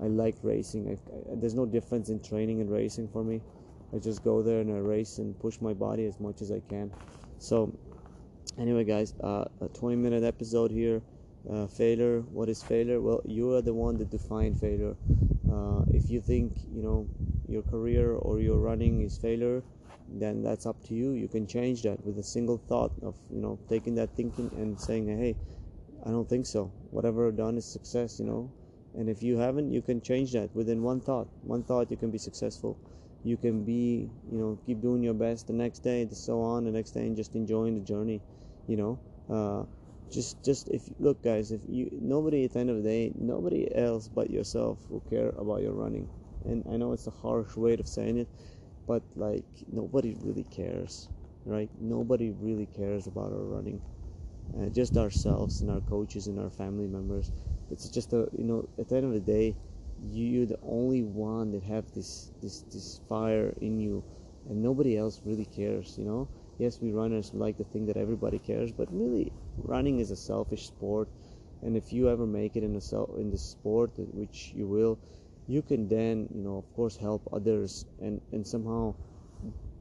i 0.02 0.06
like 0.06 0.36
racing. 0.42 0.88
I, 0.88 0.92
I, 0.92 1.36
there's 1.36 1.54
no 1.54 1.66
difference 1.66 2.08
in 2.08 2.20
training 2.20 2.60
and 2.60 2.70
racing 2.70 3.08
for 3.08 3.22
me. 3.22 3.40
I 3.94 3.98
just 3.98 4.24
go 4.24 4.42
there 4.42 4.60
and 4.60 4.70
i 4.72 4.78
race 4.78 5.18
and 5.18 5.38
push 5.38 5.60
my 5.60 5.72
body 5.72 6.06
as 6.06 6.18
much 6.18 6.42
as 6.42 6.50
i 6.50 6.60
can. 6.68 6.90
So 7.38 7.72
anyway 8.58 8.84
guys 8.84 9.14
uh, 9.22 9.44
a 9.60 9.68
20 9.68 9.96
minute 9.96 10.24
episode 10.24 10.70
here. 10.70 11.02
Uh, 11.50 11.66
failure 11.66 12.20
what 12.32 12.48
is 12.48 12.62
failure? 12.62 13.00
Well 13.00 13.20
you 13.24 13.52
are 13.54 13.62
the 13.62 13.74
one 13.74 13.96
that 13.98 14.10
define 14.10 14.54
failure. 14.54 14.96
Uh, 15.50 15.82
if 15.92 16.10
you 16.10 16.20
think 16.20 16.52
you 16.74 16.82
know 16.82 17.06
your 17.48 17.62
career 17.62 18.12
or 18.12 18.40
your 18.40 18.58
running 18.58 19.02
is 19.02 19.18
failure 19.18 19.62
then 20.14 20.42
that's 20.42 20.66
up 20.66 20.82
to 20.84 20.94
you. 20.94 21.12
You 21.12 21.28
can 21.28 21.46
change 21.46 21.82
that 21.82 22.04
with 22.04 22.18
a 22.18 22.22
single 22.22 22.58
thought 22.68 22.92
of 23.02 23.16
you 23.30 23.40
know 23.40 23.58
taking 23.68 23.94
that 23.96 24.10
thinking 24.16 24.50
and 24.56 24.78
saying 24.78 25.06
hey 25.06 25.36
i 26.06 26.10
don't 26.10 26.28
think 26.28 26.46
so. 26.46 26.72
Whatever 26.90 27.28
I've 27.28 27.36
done 27.36 27.56
is 27.56 27.64
success 27.64 28.18
you 28.18 28.26
know 28.26 28.50
and 28.98 29.08
if 29.08 29.22
you 29.22 29.36
haven't 29.38 29.70
you 29.72 29.82
can 29.82 30.00
change 30.00 30.32
that 30.32 30.54
within 30.54 30.82
one 30.82 31.00
thought. 31.00 31.28
One 31.42 31.62
thought 31.62 31.90
you 31.90 31.96
can 31.96 32.10
be 32.10 32.18
successful. 32.18 32.78
You 33.24 33.36
can 33.36 33.64
be 33.64 34.10
you 34.30 34.38
know 34.38 34.58
keep 34.66 34.80
doing 34.80 35.02
your 35.02 35.14
best 35.14 35.46
the 35.46 35.52
next 35.52 35.80
day 35.80 36.02
and 36.02 36.16
so 36.16 36.40
on 36.40 36.64
the 36.64 36.70
next 36.70 36.92
day 36.92 37.06
and 37.06 37.16
just 37.16 37.34
enjoying 37.34 37.74
the 37.74 37.80
journey 37.80 38.20
you 38.68 38.76
know? 38.76 38.98
Uh, 39.30 39.64
just 40.12 40.42
just 40.44 40.68
if 40.68 40.82
look 40.98 41.22
guys 41.22 41.52
if 41.52 41.62
you 41.68 41.88
nobody 42.00 42.44
at 42.44 42.52
the 42.52 42.58
end 42.60 42.70
of 42.70 42.76
the 42.76 42.82
day 42.82 43.12
nobody 43.18 43.66
else 43.74 44.08
but 44.08 44.30
yourself 44.30 44.78
will 44.90 45.00
care 45.08 45.30
about 45.38 45.62
your 45.62 45.72
running. 45.72 46.08
And 46.44 46.64
i 46.70 46.76
know 46.76 46.92
it's 46.92 47.06
a 47.06 47.10
harsh 47.10 47.56
way 47.56 47.74
of 47.74 47.86
saying 47.86 48.18
it 48.18 48.28
but 48.86 49.02
like 49.16 49.44
nobody 49.72 50.16
really 50.22 50.44
cares 50.44 51.08
right? 51.44 51.70
Nobody 51.80 52.30
really 52.30 52.66
cares 52.66 53.06
about 53.06 53.32
our 53.32 53.42
running 53.42 53.80
uh, 54.60 54.68
just 54.68 54.96
ourselves 54.96 55.60
and 55.62 55.70
our 55.70 55.80
coaches 55.80 56.26
and 56.26 56.38
our 56.38 56.50
family 56.50 56.86
members. 56.86 57.30
It's 57.70 57.88
just 57.88 58.12
a 58.12 58.28
you 58.36 58.44
know 58.44 58.68
at 58.78 58.88
the 58.88 58.96
end 58.96 59.06
of 59.06 59.12
the 59.12 59.20
day 59.20 59.54
you're 60.10 60.46
the 60.46 60.58
only 60.62 61.02
one 61.02 61.52
that 61.52 61.62
have 61.62 61.84
this 61.94 62.30
this 62.42 62.62
this 62.72 63.00
fire 63.08 63.54
in 63.60 63.78
you 63.78 64.02
and 64.48 64.62
nobody 64.62 64.96
else 64.96 65.20
really 65.24 65.44
cares 65.44 65.96
you 65.96 66.04
know? 66.04 66.28
Yes 66.58 66.80
we 66.80 66.92
runners 66.92 67.32
like 67.32 67.56
to 67.58 67.64
think 67.64 67.86
that 67.86 67.96
everybody 67.96 68.38
cares 68.38 68.72
but 68.72 68.88
really 68.92 69.32
running 69.56 70.00
is 70.00 70.10
a 70.10 70.16
selfish 70.16 70.66
sport 70.66 71.08
and 71.62 71.76
if 71.76 71.92
you 71.92 72.08
ever 72.08 72.26
make 72.26 72.56
it 72.56 72.62
in 72.62 72.74
a 72.76 72.80
self 72.80 73.10
in 73.16 73.30
the 73.30 73.38
sport 73.38 73.90
which 73.96 74.52
you 74.54 74.66
will 74.66 74.98
you 75.48 75.62
can 75.62 75.88
then 75.88 76.28
you 76.34 76.42
know 76.42 76.56
of 76.58 76.72
course 76.74 76.96
help 76.96 77.22
others 77.32 77.86
and 78.00 78.20
and 78.32 78.46
somehow 78.46 78.94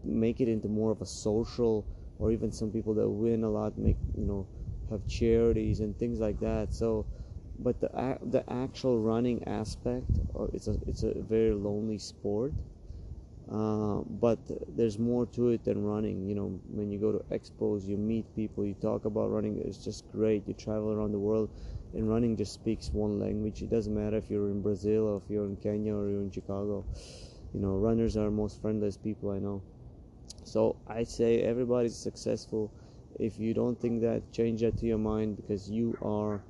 make 0.03 0.39
it 0.39 0.47
into 0.47 0.67
more 0.67 0.91
of 0.91 1.01
a 1.01 1.05
social 1.05 1.85
or 2.19 2.31
even 2.31 2.51
some 2.51 2.71
people 2.71 2.93
that 2.93 3.09
win 3.09 3.43
a 3.43 3.49
lot 3.49 3.77
make 3.77 3.97
you 4.15 4.25
know 4.25 4.47
have 4.91 5.07
charities 5.07 5.79
and 5.81 5.97
things 5.97 6.19
like 6.19 6.39
that. 6.41 6.73
So 6.73 7.07
but 7.59 7.79
the 7.81 7.89
the 8.23 8.43
actual 8.51 8.99
running 9.01 9.43
aspect 9.47 10.09
uh, 10.39 10.45
it's 10.53 10.67
a 10.67 10.77
it's 10.87 11.03
a 11.03 11.13
very 11.21 11.53
lonely 11.53 11.97
sport. 11.99 12.53
Uh, 13.51 14.01
but 14.21 14.39
there's 14.77 14.97
more 14.97 15.25
to 15.25 15.49
it 15.49 15.63
than 15.65 15.83
running. 15.83 16.25
You 16.27 16.35
know 16.35 16.59
when 16.69 16.91
you 16.91 16.99
go 16.99 17.11
to 17.11 17.19
expos 17.35 17.85
you 17.87 17.97
meet 17.97 18.25
people 18.35 18.65
you 18.65 18.75
talk 18.75 19.05
about 19.05 19.31
running 19.31 19.57
it's 19.65 19.83
just 19.83 20.09
great. 20.11 20.47
You 20.47 20.53
travel 20.53 20.91
around 20.91 21.11
the 21.11 21.19
world 21.19 21.49
and 21.93 22.09
running 22.09 22.37
just 22.37 22.53
speaks 22.53 22.93
one 22.93 23.19
language. 23.19 23.61
It 23.61 23.69
doesn't 23.69 23.93
matter 23.93 24.17
if 24.17 24.29
you're 24.29 24.49
in 24.49 24.61
brazil 24.61 25.07
or 25.07 25.17
if 25.17 25.29
you're 25.29 25.45
in 25.45 25.57
kenya 25.57 25.93
or 25.95 26.09
you're 26.09 26.21
in 26.21 26.31
chicago. 26.31 26.85
You 27.53 27.59
know 27.61 27.75
runners 27.77 28.15
are 28.17 28.31
most 28.31 28.61
friendliest 28.61 29.03
people 29.03 29.31
i 29.31 29.39
know. 29.39 29.61
So 30.45 30.77
i 30.87 31.03
say 31.03 31.41
everybody's 31.41 31.97
successful 31.97 32.71
if 33.21 33.39
you 33.39 33.53
don't 33.53 33.79
think 33.79 34.01
that 34.01 34.31
change 34.33 34.61
that 34.61 34.77
to 34.77 34.85
your 34.87 34.97
mind 34.97 35.37
because 35.37 35.69
you 35.69 35.95
are 36.01 36.43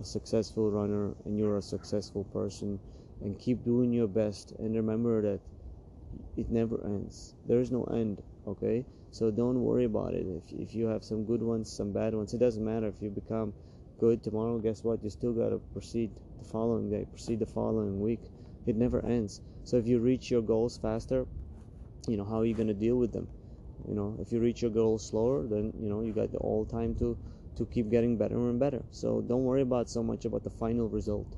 a 0.00 0.04
successful 0.04 0.70
runner 0.70 1.14
and 1.24 1.38
you're 1.38 1.58
a 1.58 1.62
successful 1.62 2.24
person 2.32 2.80
and 3.20 3.38
keep 3.40 3.64
doing 3.64 3.92
your 3.92 4.06
best 4.08 4.52
and 4.58 4.76
remember 4.76 5.20
that 5.22 5.40
it 6.36 6.50
never 6.50 6.84
ends. 6.86 7.34
There 7.44 7.60
is 7.60 7.72
no 7.72 7.84
end 7.84 8.22
okay? 8.46 8.86
So 9.10 9.30
don't 9.30 9.62
worry 9.62 9.84
about 9.84 10.14
it. 10.14 10.26
If, 10.26 10.52
if 10.52 10.74
you 10.74 10.86
have 10.86 11.02
some 11.04 11.24
good 11.24 11.42
ones 11.42 11.72
some 11.72 11.92
bad 11.92 12.14
ones 12.14 12.32
it 12.34 12.38
doesn't 12.38 12.64
matter. 12.64 12.88
If 12.88 13.02
you 13.02 13.10
become 13.10 13.54
good 13.98 14.22
tomorrow 14.22 14.58
guess 14.60 14.84
what? 14.84 15.02
You 15.02 15.10
still 15.10 15.32
got 15.32 15.50
to 15.50 15.60
proceed 15.72 16.12
the 16.38 16.44
following 16.44 16.90
day 16.90 17.06
proceed 17.10 17.40
the 17.40 17.46
following 17.46 18.00
week. 18.00 18.20
It 18.66 18.76
never 18.76 19.04
ends. 19.04 19.40
So 19.64 19.76
if 19.78 19.86
you 19.88 19.98
reach 19.98 20.30
your 20.30 20.42
goals 20.42 20.78
faster 20.78 21.26
you 22.08 22.16
know 22.16 22.24
how 22.24 22.40
are 22.40 22.46
you 22.46 22.54
going 22.54 22.68
to 22.68 22.74
deal 22.74 22.96
with 22.96 23.12
them 23.12 23.28
you 23.88 23.94
know 23.94 24.16
if 24.20 24.32
you 24.32 24.40
reach 24.40 24.62
your 24.62 24.70
goal 24.70 24.98
slower 24.98 25.46
then 25.46 25.72
you 25.80 25.88
know 25.88 26.02
you 26.02 26.12
got 26.12 26.30
the 26.32 26.38
all 26.38 26.64
time 26.64 26.94
to 26.94 27.16
to 27.56 27.66
keep 27.66 27.90
getting 27.90 28.18
better 28.18 28.36
and 28.36 28.60
better. 28.60 28.84
So 28.90 29.22
don't 29.22 29.44
worry 29.44 29.62
about 29.62 29.88
so 29.88 30.02
much 30.02 30.26
about 30.26 30.44
the 30.44 30.50
final 30.50 30.88
result. 30.88 31.36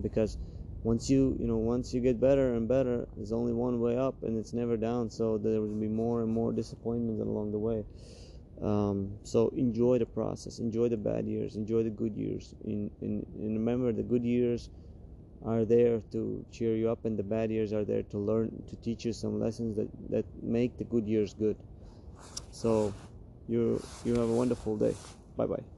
Because 0.00 0.36
once 0.82 1.08
you 1.08 1.36
you 1.38 1.46
know 1.46 1.58
once 1.58 1.94
you 1.94 2.00
get 2.00 2.20
better 2.20 2.54
and 2.54 2.66
better 2.66 3.06
there's 3.16 3.32
only 3.32 3.52
one 3.52 3.80
way 3.80 3.96
up 3.96 4.22
and 4.22 4.36
it's 4.36 4.52
never 4.52 4.76
down. 4.76 5.10
So 5.10 5.38
there 5.38 5.60
will 5.60 5.80
be 5.80 5.88
more 5.88 6.22
and 6.22 6.32
more 6.32 6.52
disappointments 6.52 7.22
along 7.22 7.52
the 7.52 7.58
way. 7.58 7.84
Um, 8.60 9.18
so 9.22 9.48
enjoy 9.56 9.98
the 9.98 10.06
process. 10.06 10.58
Enjoy 10.58 10.88
the 10.88 10.96
bad 10.96 11.26
years. 11.26 11.56
Enjoy 11.56 11.82
the 11.82 11.90
good 11.90 12.16
years. 12.16 12.54
In, 12.64 12.90
in, 13.00 13.24
and 13.34 13.54
remember 13.54 13.92
the 13.92 14.02
good 14.02 14.24
years 14.24 14.70
are 15.44 15.64
there 15.64 16.02
to 16.12 16.46
cheer 16.50 16.76
you 16.76 16.90
up 16.90 17.04
and 17.04 17.18
the 17.18 17.22
bad 17.22 17.50
years 17.50 17.72
are 17.72 17.84
there 17.84 18.02
to 18.04 18.18
learn 18.18 18.64
to 18.68 18.76
teach 18.76 19.04
you 19.04 19.12
some 19.12 19.40
lessons 19.40 19.76
that, 19.76 19.90
that 20.10 20.26
make 20.42 20.76
the 20.78 20.84
good 20.84 21.06
years 21.08 21.34
good. 21.34 21.58
So 22.50 22.96
you 23.48 23.88
you 24.04 24.18
have 24.18 24.28
a 24.30 24.34
wonderful 24.42 24.78
day. 24.78 24.98
Bye 25.36 25.46
bye 25.46 25.72